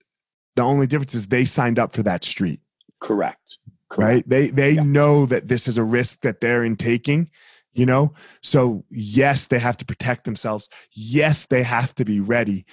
[0.55, 2.61] the only difference is they signed up for that street
[3.01, 3.57] Correct.
[3.89, 3.99] Correct.
[4.09, 4.83] right they they Yeah.
[4.83, 7.29] know that this is a risk that they're in taking
[7.73, 12.65] you know so yes they have to protect themselves yes they have to be ready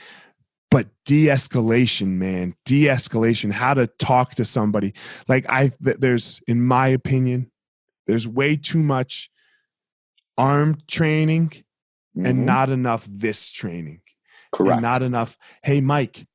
[0.72, 4.92] but de-escalation man de-escalation how to talk to somebody
[5.28, 7.50] like i there's in my opinion
[8.06, 9.30] there's way too much
[10.38, 11.52] arm training
[12.16, 12.44] and Mhm.
[12.44, 14.00] not enough this training
[14.52, 14.72] correct.
[14.72, 15.36] and not enough.
[15.62, 16.26] Hey, Mike,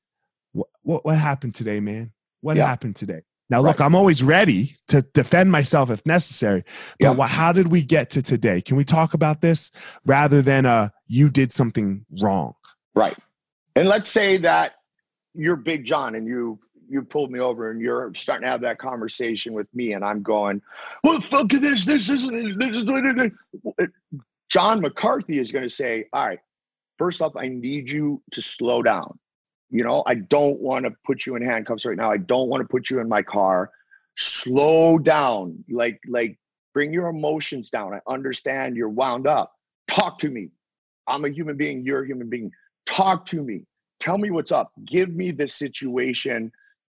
[0.54, 2.12] what what, what happened today, man?
[2.42, 2.66] What Yeah.
[2.68, 3.22] happened today?
[3.50, 3.86] Now, look, Right.
[3.86, 6.64] I'm always ready to defend myself if necessary.
[7.00, 7.28] But Yeah.
[7.28, 8.62] how did we get to today?
[8.62, 9.72] Can we talk about this
[10.06, 12.54] rather than uh, you did something wrong?
[12.96, 13.18] Right.
[13.78, 14.74] And let's say that
[15.34, 16.60] you're Big John and you
[16.90, 20.24] you pulled me over and you're starting to have that conversation with me and I'm
[20.24, 20.62] going,
[21.04, 23.92] well, fuck this, this isn't this is
[24.50, 26.40] John McCarthy is going to say, all right,
[26.98, 29.20] first off, I need you to slow down.
[29.70, 32.10] You know, I don't want to put you in handcuffs right now.
[32.10, 33.70] I don't want to put you in my car.
[34.16, 35.64] Slow down.
[35.70, 36.40] Like, like
[36.74, 37.94] bring your emotions down.
[37.94, 39.52] I understand you're wound up.
[39.90, 40.50] Talk to me.
[41.06, 41.86] I'm a human being.
[41.86, 42.52] You're a human being.
[42.88, 43.66] Talk to me.
[44.00, 44.72] Tell me what's up.
[44.86, 46.52] Give me the situation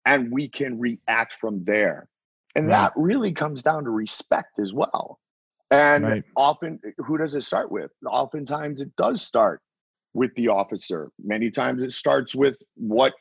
[0.05, 2.07] and we can react from there.
[2.55, 2.71] And Right.
[2.71, 5.19] that really comes down to respect as well.
[5.71, 6.23] And Right.
[6.35, 7.91] often, who does it start with?
[8.05, 9.61] Oftentimes, it does start
[10.13, 11.11] with the officer.
[11.23, 13.13] Many times, it starts with what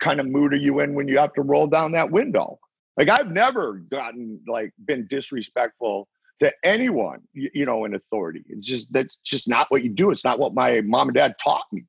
[0.00, 2.58] kind of mood are you in when you have to roll down that window?
[2.96, 6.08] Like, I've never gotten, like, been disrespectful
[6.42, 8.42] to anyone, you, know, in authority.
[8.48, 10.10] It's just, that's just not what you do.
[10.10, 11.84] It's not what my mom and dad taught me.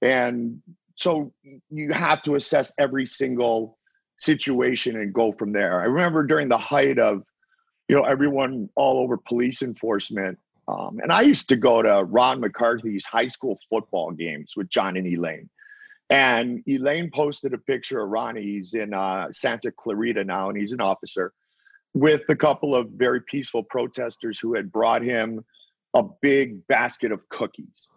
[0.00, 0.62] And
[0.94, 1.34] so
[1.68, 3.76] you have to assess every single
[4.16, 5.82] situation and go from there.
[5.82, 7.24] I remember during the height of,
[7.88, 10.38] you know, everyone all over police enforcement.
[10.66, 14.96] Um, and I used to go to Ron McCarthy's high school football games with John
[14.96, 15.50] and Elaine.
[16.08, 18.42] And Elaine posted a picture of Ronnie.
[18.42, 21.34] He's in uh, Santa Clarita now, and he's an officer
[21.94, 25.44] with a couple of very peaceful protesters who had brought him
[25.94, 27.88] a big basket of cookies.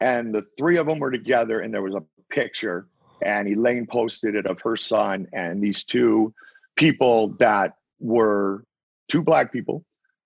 [0.00, 2.88] And the three of them were together, and there was a picture,
[3.24, 6.34] and Elaine posted it of her son and these two
[6.76, 8.64] people that were
[9.08, 9.84] two black people.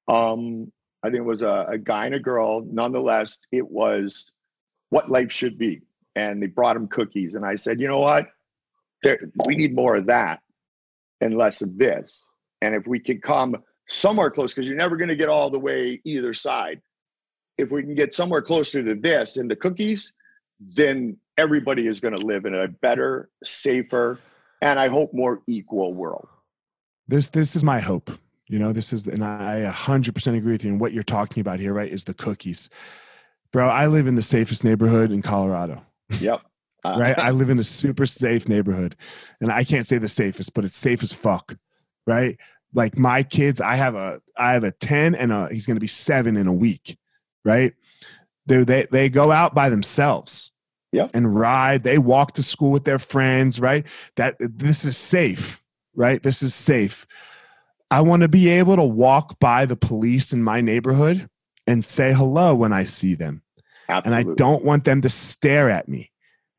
[0.09, 2.63] Um, I think it was a, a guy and a girl.
[2.65, 4.31] Nonetheless, it was
[4.89, 5.83] what life should be.
[6.15, 7.35] And they brought him cookies.
[7.35, 8.29] And I said, you know what?
[9.03, 10.41] There, we need more of that
[11.21, 12.25] and less of this.
[12.63, 13.57] And if we could come
[13.89, 16.81] somewhere close, because you're never going to get all the way either side.
[17.59, 20.13] If we can get somewhere closer to this and the cookies,
[20.61, 24.19] then everybody is going to live in a better, safer,
[24.61, 26.29] and I hope more equal world.
[27.09, 28.11] This this is my hope.
[28.49, 30.71] You know, this is, and I 100% agree with you.
[30.71, 32.71] And what you're talking about here, right, is the cookies.
[33.53, 35.85] Bro, I live in the safest neighborhood in Colorado.
[36.21, 36.43] Yep.
[36.85, 37.19] Uh, right?
[37.19, 38.95] I live in a super safe neighborhood,
[39.41, 41.57] and I can't say the safest, but it's safe as fuck,
[42.07, 42.39] right?
[42.75, 45.81] Like my kids, I have a I have a ten and a he's going to
[45.81, 46.99] be seven in a week,
[47.45, 47.75] right?
[48.47, 50.53] Dude, they they go out by themselves,
[50.93, 51.11] Yep.
[51.15, 51.83] and ride.
[51.83, 53.87] They walk to school with their friends, right?
[54.17, 55.63] That this is safe,
[55.95, 56.23] right?
[56.23, 57.07] This is safe.
[57.91, 61.29] I want to be able to walk by the police in my neighborhood
[61.67, 63.43] and say hello when I see them
[64.05, 66.11] and I don't want them to stare at me.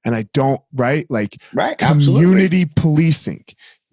[0.05, 1.05] And I don't, right?
[1.09, 1.81] Like right.
[1.81, 2.23] Absolutely.
[2.25, 3.43] community policing.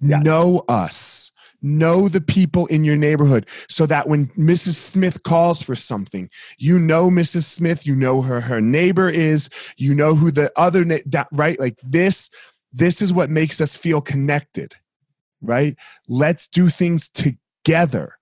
[0.01, 0.23] Yes.
[0.25, 1.33] Know us.
[1.67, 4.75] Know the people in your neighborhood so that when Mrs.
[4.75, 7.45] Smith calls for something, you know Mrs.
[7.45, 11.59] Smith, you know her her neighbor is, you know who the other that right?
[11.59, 12.31] Like this
[12.73, 14.75] this is what makes us feel connected.
[15.41, 15.77] Right?
[16.09, 18.17] Let's do things together.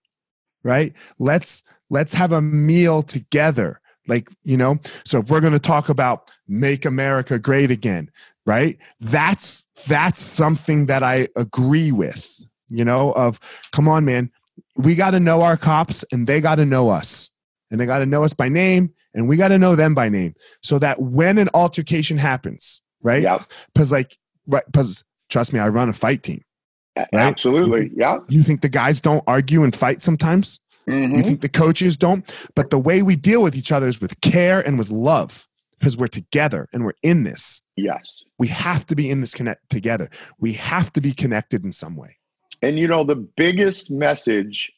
[0.62, 0.94] Right?
[1.18, 5.88] Let's let's have a meal together like you know so if we're going to talk
[5.88, 8.10] about make america great again
[8.46, 8.78] right?
[9.00, 12.40] That's that's something that I agree with.
[12.72, 13.38] You know, of
[13.72, 14.30] come on, man,
[14.76, 17.28] we got to know our cops and they got to know us.
[17.70, 20.10] And they got to know us by name and we got to know them by
[20.10, 23.22] name so that when an altercation happens, right?
[23.22, 23.38] Yeah.
[23.72, 26.42] Because, like, right, because trust me, I run a fight team.
[26.94, 27.08] Right?
[27.14, 27.90] Absolutely.
[27.96, 28.18] Yeah.
[28.28, 30.60] You think the guys don't argue and fight sometimes?
[30.86, 31.16] Mm-hmm.
[31.16, 32.30] You think the coaches don't?
[32.54, 35.48] But the way we deal with each other is with care and with love
[35.78, 37.62] because we're together and we're in this.
[37.76, 38.24] Yes.
[38.38, 40.10] We have to be in this connect together.
[40.38, 42.18] We have to be connected in some way.
[42.62, 44.72] And you know, the biggest message,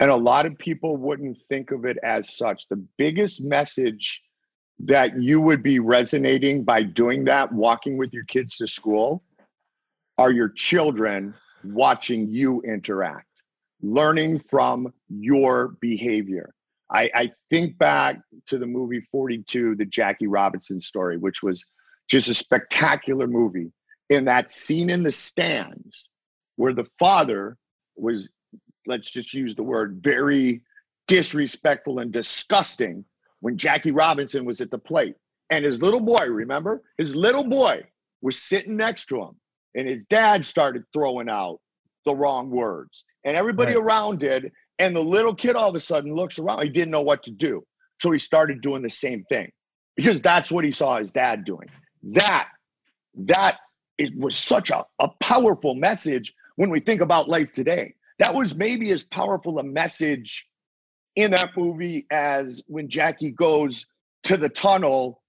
[0.00, 4.22] and a lot of people wouldn't think of it as such, the biggest message
[4.80, 9.22] that you would be resonating by doing that, walking with your kids to school,
[10.16, 13.28] are your children watching you interact,
[13.82, 16.54] learning from your behavior.
[16.90, 21.62] I, I, think back to the movie 42, the Jackie Robinson story, which was
[22.08, 23.70] just a spectacular movie.
[24.08, 26.08] In that scene in the stands,
[26.58, 27.56] where the father
[27.96, 28.28] was,
[28.86, 30.60] let's just use the word, very
[31.06, 33.04] disrespectful and disgusting
[33.38, 35.14] when Jackie Robinson was at the plate.
[35.50, 36.82] And his little boy, remember?
[36.98, 37.84] His little boy
[38.22, 39.36] was sitting next to him,
[39.76, 41.60] and his dad started throwing out
[42.04, 43.04] the wrong words.
[43.24, 43.84] And everybody right.
[43.84, 44.50] around did.
[44.80, 46.64] And the little kid all of a sudden looks around.
[46.64, 47.64] He didn't know what to do.
[48.00, 49.50] So he started doing the same thing
[49.94, 51.68] because that's what he saw his dad doing.
[52.02, 52.48] That,
[53.14, 53.58] that
[53.96, 57.94] it was such a, a powerful message when we think about life today.
[58.18, 60.48] That was maybe as powerful a message
[61.14, 63.86] in that movie as when Jackie goes
[64.24, 65.22] to the tunnel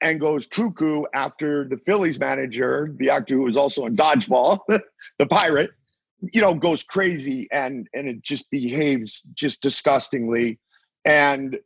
[0.00, 4.58] and goes cuckoo after the Phillies manager, the actor who was also in Dodgeball,
[5.20, 5.70] the pirate,
[6.32, 10.58] you know, goes crazy and and it just behaves just disgustingly.
[11.04, 11.60] And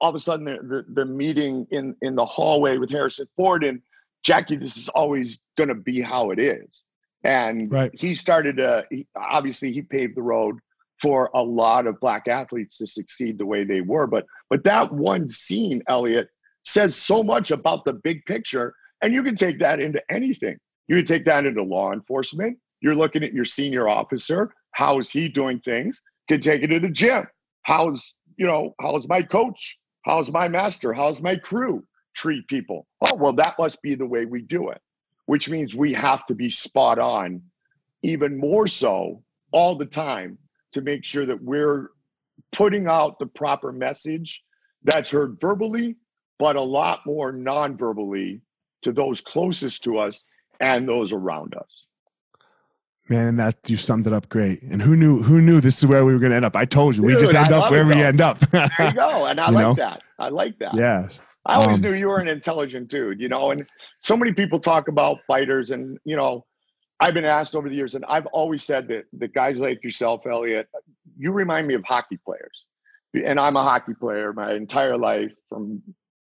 [0.00, 3.62] all of a sudden, the the, the meeting in in the hallway with Harrison Ford
[3.62, 3.82] and
[4.22, 6.82] Jackie, this is always going to be how it is.
[7.24, 7.90] And right.
[7.94, 10.58] he started to, he, obviously, he paved the road
[11.00, 14.06] for a lot of black athletes to succeed the way they were.
[14.06, 16.28] But but that one scene, Elliot,
[16.64, 18.74] says so much about the big picture.
[19.02, 20.56] And you can take that into anything.
[20.88, 22.58] You can take that into law enforcement.
[22.80, 24.52] You're looking at your senior officer.
[24.72, 26.00] How is he doing things?
[26.28, 27.26] Can take it to the gym.
[27.62, 29.78] How's, you know, how's my coach?
[30.04, 30.92] How's my master?
[30.92, 31.82] How's my crew
[32.14, 32.86] treat people?
[33.06, 34.80] Oh, well, that must be the way we do it
[35.26, 37.42] which means we have to be spot on
[38.02, 39.22] even more so
[39.52, 40.38] all the time
[40.72, 41.90] to make sure that we're
[42.52, 44.42] putting out the proper message
[44.82, 45.96] that's heard verbally,
[46.38, 48.42] but a lot more non verbally
[48.82, 50.24] to those closest to us
[50.60, 51.86] and those around us.
[53.08, 54.62] Man, that you summed it up great.
[54.62, 55.22] And who knew?
[55.22, 56.56] Who knew this is where we were going to end up?
[56.56, 58.38] I told you, we just end up where we end up.
[58.50, 59.74] there you go, and I like know?
[59.74, 60.02] that.
[60.18, 60.74] I like that.
[60.74, 61.20] Yes.
[61.46, 63.66] I always um, knew you were an intelligent dude, you know, and
[64.02, 66.44] so many people talk about fighters and, you know,
[67.00, 70.26] I've been asked over the years, and I've always said that the guys like yourself,
[70.26, 70.68] Elliot,
[71.18, 72.66] you remind me of hockey players.
[73.14, 75.82] And I'm a hockey player my entire life from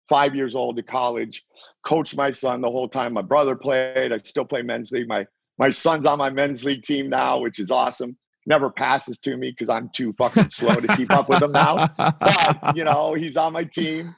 [0.07, 1.43] five years old to college,
[1.83, 3.13] coached my son the whole time.
[3.13, 4.13] My brother played.
[4.13, 5.07] I still play men's league.
[5.07, 5.25] My
[5.57, 8.15] my son's on my men's league team now, which is awesome.
[8.45, 11.87] Never passes to me because I'm too fucking slow to keep up with him now.
[11.97, 14.15] But you know, he's on my team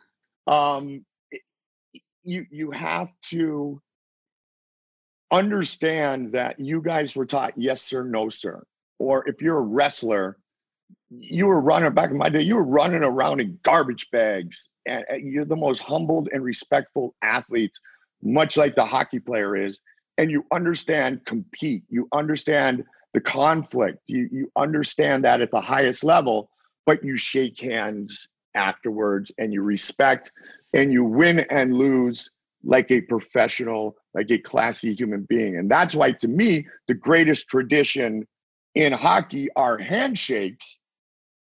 [0.50, 1.06] um,
[2.24, 3.82] you you have to
[5.32, 8.64] understand that you guys were taught yes sir no sir
[8.98, 10.38] or if you're a wrestler
[11.10, 15.06] you were running back in my day you were running around in garbage bags and,
[15.08, 17.80] and you're the most humbled and respectful athletes
[18.24, 19.82] much like the hockey player is
[20.18, 22.84] and you understand compete you understand
[23.14, 26.50] the conflict you you understand that at the highest level
[26.88, 30.32] but you shake hands afterwards and you respect
[30.74, 32.30] and you win and lose
[32.64, 35.58] like a professional, like a classy human being.
[35.58, 38.28] And that's why, to me, the greatest tradition
[38.76, 40.78] in hockey are handshakes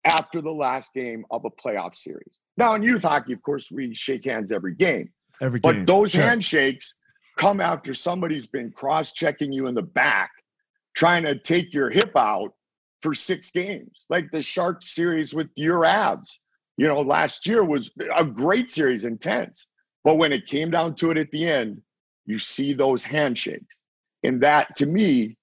[0.05, 2.39] after the last game of a playoff series.
[2.57, 5.11] Now, in youth hockey, of course, we shake hands every game.
[5.41, 5.79] Every game.
[5.79, 6.23] But those sure.
[6.23, 6.95] handshakes
[7.37, 10.31] come after somebody's been cross checking you in the back,
[10.95, 12.55] trying to take your hip out
[13.03, 16.39] for six games, like the Shark series with your Avs
[16.81, 19.67] you know, last year was a great series, intense.
[20.03, 21.83] But when it came down to it at the end,
[22.25, 23.81] you see those handshakes.
[24.23, 25.37] And that to me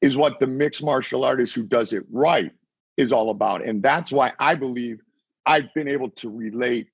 [0.00, 2.50] is what the mixed martial artist who does it right
[2.96, 3.64] is all about.
[3.64, 5.00] And that's why I believe
[5.46, 6.88] I've been able to relate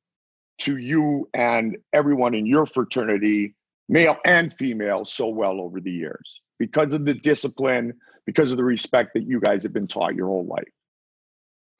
[0.58, 3.54] to you and everyone in your fraternity,
[3.88, 7.94] male and female, so well over the years because of the discipline,
[8.26, 10.68] because of the respect that you guys have been taught your whole life.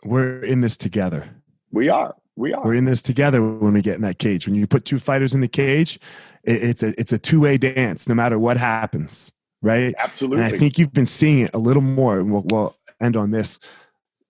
[0.03, 1.43] We're in this together.
[1.77, 2.17] We are.
[2.37, 2.65] We are.
[2.65, 4.47] We're in this together when we get in that cage.
[4.47, 6.01] When you put two fighters in the cage,
[6.43, 9.95] it, it's a it's a two way dance, no matter what happens, right?
[9.99, 10.43] Absolutely.
[10.43, 12.19] And I think you've been seeing it a little more.
[12.19, 13.61] And we'll, we'll end on this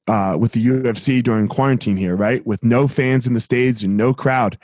[0.09, 2.45] uh, with the UFC during quarantine here, right?
[2.45, 4.59] With no fans in the stage and no crowd.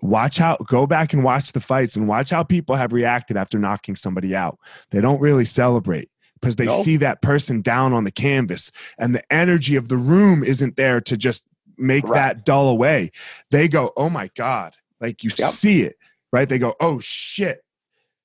[0.00, 3.58] Watch how go back and watch the fights and watch how people have reacted after
[3.58, 4.60] knocking somebody out.
[4.92, 6.08] They don't really celebrate
[6.40, 10.44] because they see that person down on the canvas and the energy of the room
[10.44, 11.48] isn't there to just
[11.78, 13.12] make that dull away.
[13.50, 14.74] They go, oh my God.
[15.00, 15.50] Like you yep.
[15.50, 15.96] see it,
[16.32, 16.48] right?
[16.48, 17.62] They go, oh shit,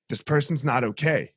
[0.09, 1.33] this person's not okay.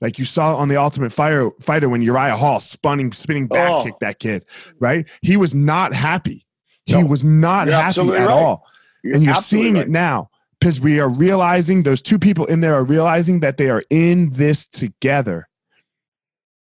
[0.00, 3.84] Like you saw on the Ultimate Fire Fighter when Uriah Hall spinning, spinning back oh.
[3.84, 4.46] kicked that kid,
[4.78, 5.08] right?
[5.20, 6.46] He was not happy.
[6.86, 8.28] He no, was not happy at right.
[8.28, 8.66] all.
[9.02, 9.82] You're and you're seeing right.
[9.82, 13.70] it now because we are realizing those two people in there are realizing that they
[13.70, 15.48] are in this together.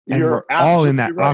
[0.10, 1.26] And you're we're all in that right.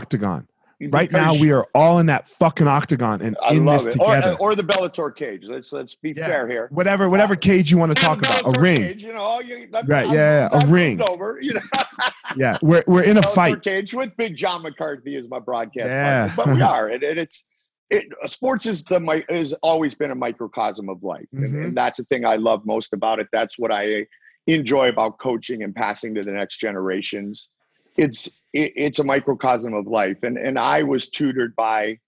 [0.81, 3.91] Right now, we are all in that fucking octagon and I in this it.
[3.91, 4.37] together.
[4.39, 5.43] Or, or, the Bellator cage.
[5.43, 6.25] Let's let's be yeah.
[6.25, 6.69] fair here.
[6.71, 8.77] Whatever whatever cage you want to talk about, a ring.
[8.77, 10.05] Cage, you know, you, right?
[10.05, 11.01] I'm, yeah, yeah, a ring.
[11.01, 11.39] Over.
[11.41, 11.61] You know?
[12.37, 13.61] yeah, we're we're in a Bellator fight.
[13.61, 16.33] Cage with Big John McCarthy is my broadcast yeah.
[16.33, 17.43] partner, but we are, and, and it's
[17.89, 21.43] it, sports is the my has always been a microcosm of life, mm-hmm.
[21.43, 23.27] and, and that's the thing I love most about it.
[23.33, 24.05] That's what I
[24.47, 27.49] enjoy about coaching and passing to the next generations.
[27.97, 30.23] It's it, it's a microcosm of life.
[30.23, 31.99] And and I was tutored by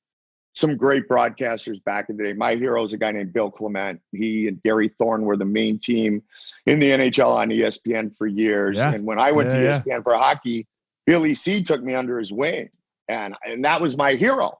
[0.54, 2.34] some great broadcasters back in the day.
[2.34, 4.02] My hero is a guy named Bill Clement.
[4.12, 6.24] He and Gary Thorne were the main team
[6.66, 8.78] in the NHL on ESPN for years.
[8.78, 8.94] Yeah.
[8.94, 10.02] And when I went yeah, to ESPN yeah.
[10.02, 10.68] for hockey,
[11.06, 12.70] Billy C took me under his wing.
[13.08, 14.58] And and that was my hero.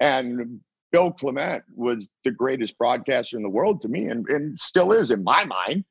[0.00, 0.60] And
[0.92, 5.10] Bill Clement was the greatest broadcaster in the world to me and, and still is
[5.10, 5.84] in my mind.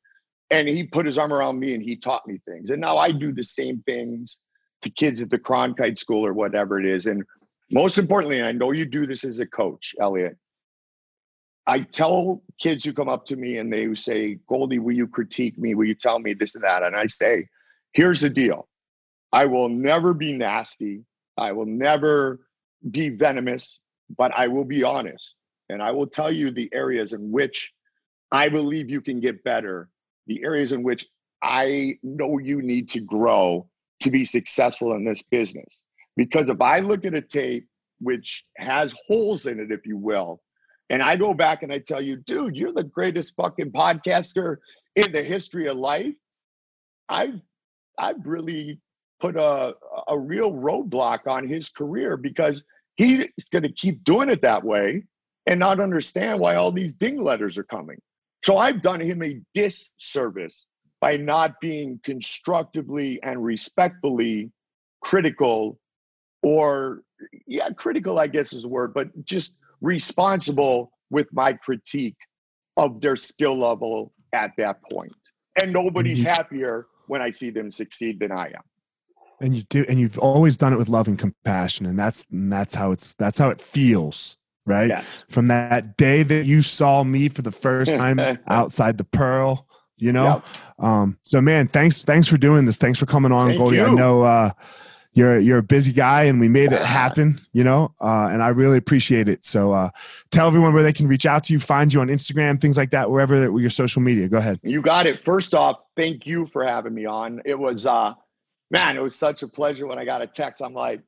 [0.49, 2.69] And he put his arm around me and he taught me things.
[2.69, 4.37] And now I do the same things
[4.83, 7.07] to kids at the Cronkite School or whatever it is.
[7.07, 7.23] And
[7.71, 10.37] most importantly, I know you do this as a coach, Elliot.
[11.65, 15.57] I tell kids who come up to me and they say, Goldie, will you critique
[15.57, 15.75] me?
[15.75, 16.83] Will you tell me this and that?
[16.83, 17.47] And I say,
[17.93, 18.67] here's the deal
[19.31, 21.03] I will never be nasty.
[21.37, 22.41] I will never
[22.91, 23.79] be venomous,
[24.15, 25.35] but I will be honest.
[25.69, 27.73] And I will tell you the areas in which
[28.31, 29.89] I believe you can get better,
[30.27, 31.07] the areas in which
[31.41, 33.67] I know you need to grow
[34.03, 35.81] to be successful in this business.
[36.15, 37.67] Because if I look at a tape
[37.99, 40.41] which has holes in it, if you will,
[40.89, 44.57] and I go back and I tell you, dude, you're the greatest fucking podcaster
[44.95, 46.13] in the history of life,
[47.09, 47.41] I've
[47.97, 48.79] I've really
[49.19, 49.75] put a
[50.07, 52.63] a real roadblock on his career because
[52.95, 55.03] he's going to keep doing it that way
[55.47, 57.99] and not understand why all these ding letters are coming.
[58.45, 60.67] So I've done him a disservice
[61.03, 64.49] by not being constructively and respectfully
[65.01, 65.77] critical
[66.43, 67.03] or
[67.45, 72.15] yeah critical i guess is the word but just responsible with my critique
[72.77, 75.11] of their skill level at that point
[75.61, 76.29] and nobody's mm-hmm.
[76.29, 78.63] happier when i see them succeed than i am
[79.41, 82.49] and you do and you've always done it with love and compassion and that's and
[82.49, 85.03] that's how it's that's how it feels right yeah.
[85.27, 89.67] from that day that you saw me for the first time outside the pearl
[90.03, 90.25] you know?
[90.25, 90.45] Yep.
[90.85, 92.77] um so man thanks thanks for doing this.
[92.77, 93.77] Thanks for coming on Thank goldie.
[93.77, 93.85] You.
[93.85, 94.51] i know uh
[95.13, 97.93] you're you're a busy guy and we made it happen you know?
[98.01, 99.45] Uh, and i really appreciate it.
[99.45, 99.89] So uh,
[100.31, 102.91] tell everyone where they can reach out to you find you on instagram things like
[102.91, 104.27] that wherever your social media.
[104.27, 104.59] Go ahead.
[104.63, 105.23] You got it.
[105.23, 107.41] First off thank you for having me on.
[107.45, 108.13] It was uh
[108.71, 110.61] man it was such a pleasure when i got a text.
[110.61, 111.01] I'm like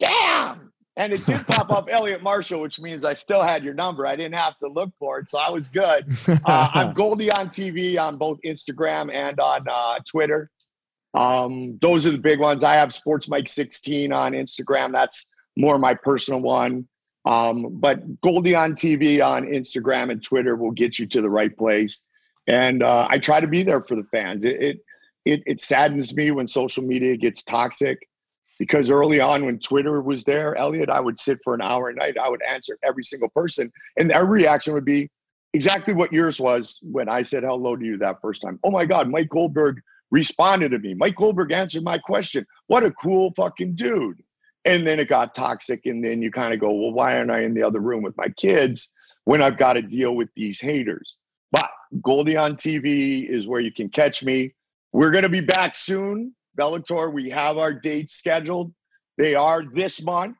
[0.00, 4.06] damn and it did pop up Elliot Marshall, which means I still had your number.
[4.06, 6.06] I didn't have to look for it, so I was good.
[6.44, 10.50] Uh, I'm Goldie on TV on both Instagram and on uh, Twitter.
[11.14, 12.62] Um, those are the big ones.
[12.62, 14.92] I have Sports Mike 16 on Instagram.
[14.92, 16.86] That's more my personal one.
[17.24, 21.56] Um, but Goldie on TV on Instagram and Twitter will get you to the right
[21.56, 22.00] place.
[22.46, 24.44] And uh, I try to be there for the fans.
[24.44, 24.80] It, it
[25.24, 27.98] it it saddens me when social media gets toxic
[28.58, 31.94] because early on when Twitter was there, Elliot, I would sit for an hour a
[31.94, 32.16] night.
[32.18, 35.10] I would answer every single person, and their reaction would be
[35.52, 38.58] exactly what yours was when I said hello to you that first time.
[38.64, 39.80] Oh my God, Mike Goldberg
[40.10, 40.94] responded to me.
[40.94, 42.46] Mike Goldberg answered my question.
[42.66, 44.22] What a cool fucking dude.
[44.64, 47.42] And then it got toxic, and then you kind of go, well, why aren't I
[47.42, 48.88] in the other room with my kids
[49.24, 51.16] when I've got to deal with these haters?
[51.52, 51.70] But
[52.02, 54.54] Goldie on TV is where you can catch me.
[54.92, 58.72] We're going to be back soon Bellator, we have our dates scheduled.
[59.18, 60.36] They are this month.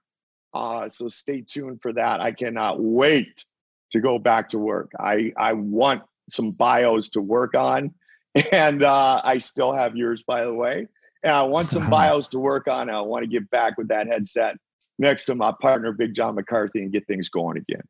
[0.55, 2.21] Uh, so stay tuned for that.
[2.21, 3.45] I cannot wait
[3.93, 4.91] to go back to work.
[4.99, 7.93] I, I want some bios to work on.
[8.53, 10.87] And uh, I still have yours, by the way.
[11.23, 12.91] And I want some bios to work on.
[12.91, 14.57] I want to get back with that headset
[14.99, 17.81] next to my partner, Big John McCarthy, and get things going again.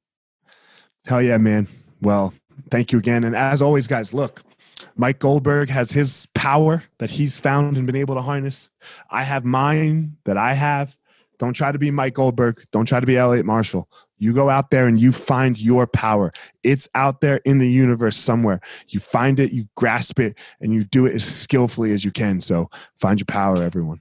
[1.04, 1.66] Hell yeah, man.
[2.00, 2.32] Well,
[2.70, 3.24] thank you again.
[3.24, 4.42] And as always, guys, look,
[4.96, 8.70] Mike Goldberg has his power that he's found and been able to harness.
[9.10, 10.96] I have mine that I have.
[11.38, 12.64] Don't try to be Mike Goldberg.
[12.72, 13.88] Don't try to be Elliot Marshall.
[14.18, 16.32] You go out there and you find your power.
[16.62, 18.60] It's out there in the universe somewhere.
[18.88, 22.40] You find it, you grasp it, and you do it as skillfully as you can.
[22.40, 24.00] So find your power, everyone.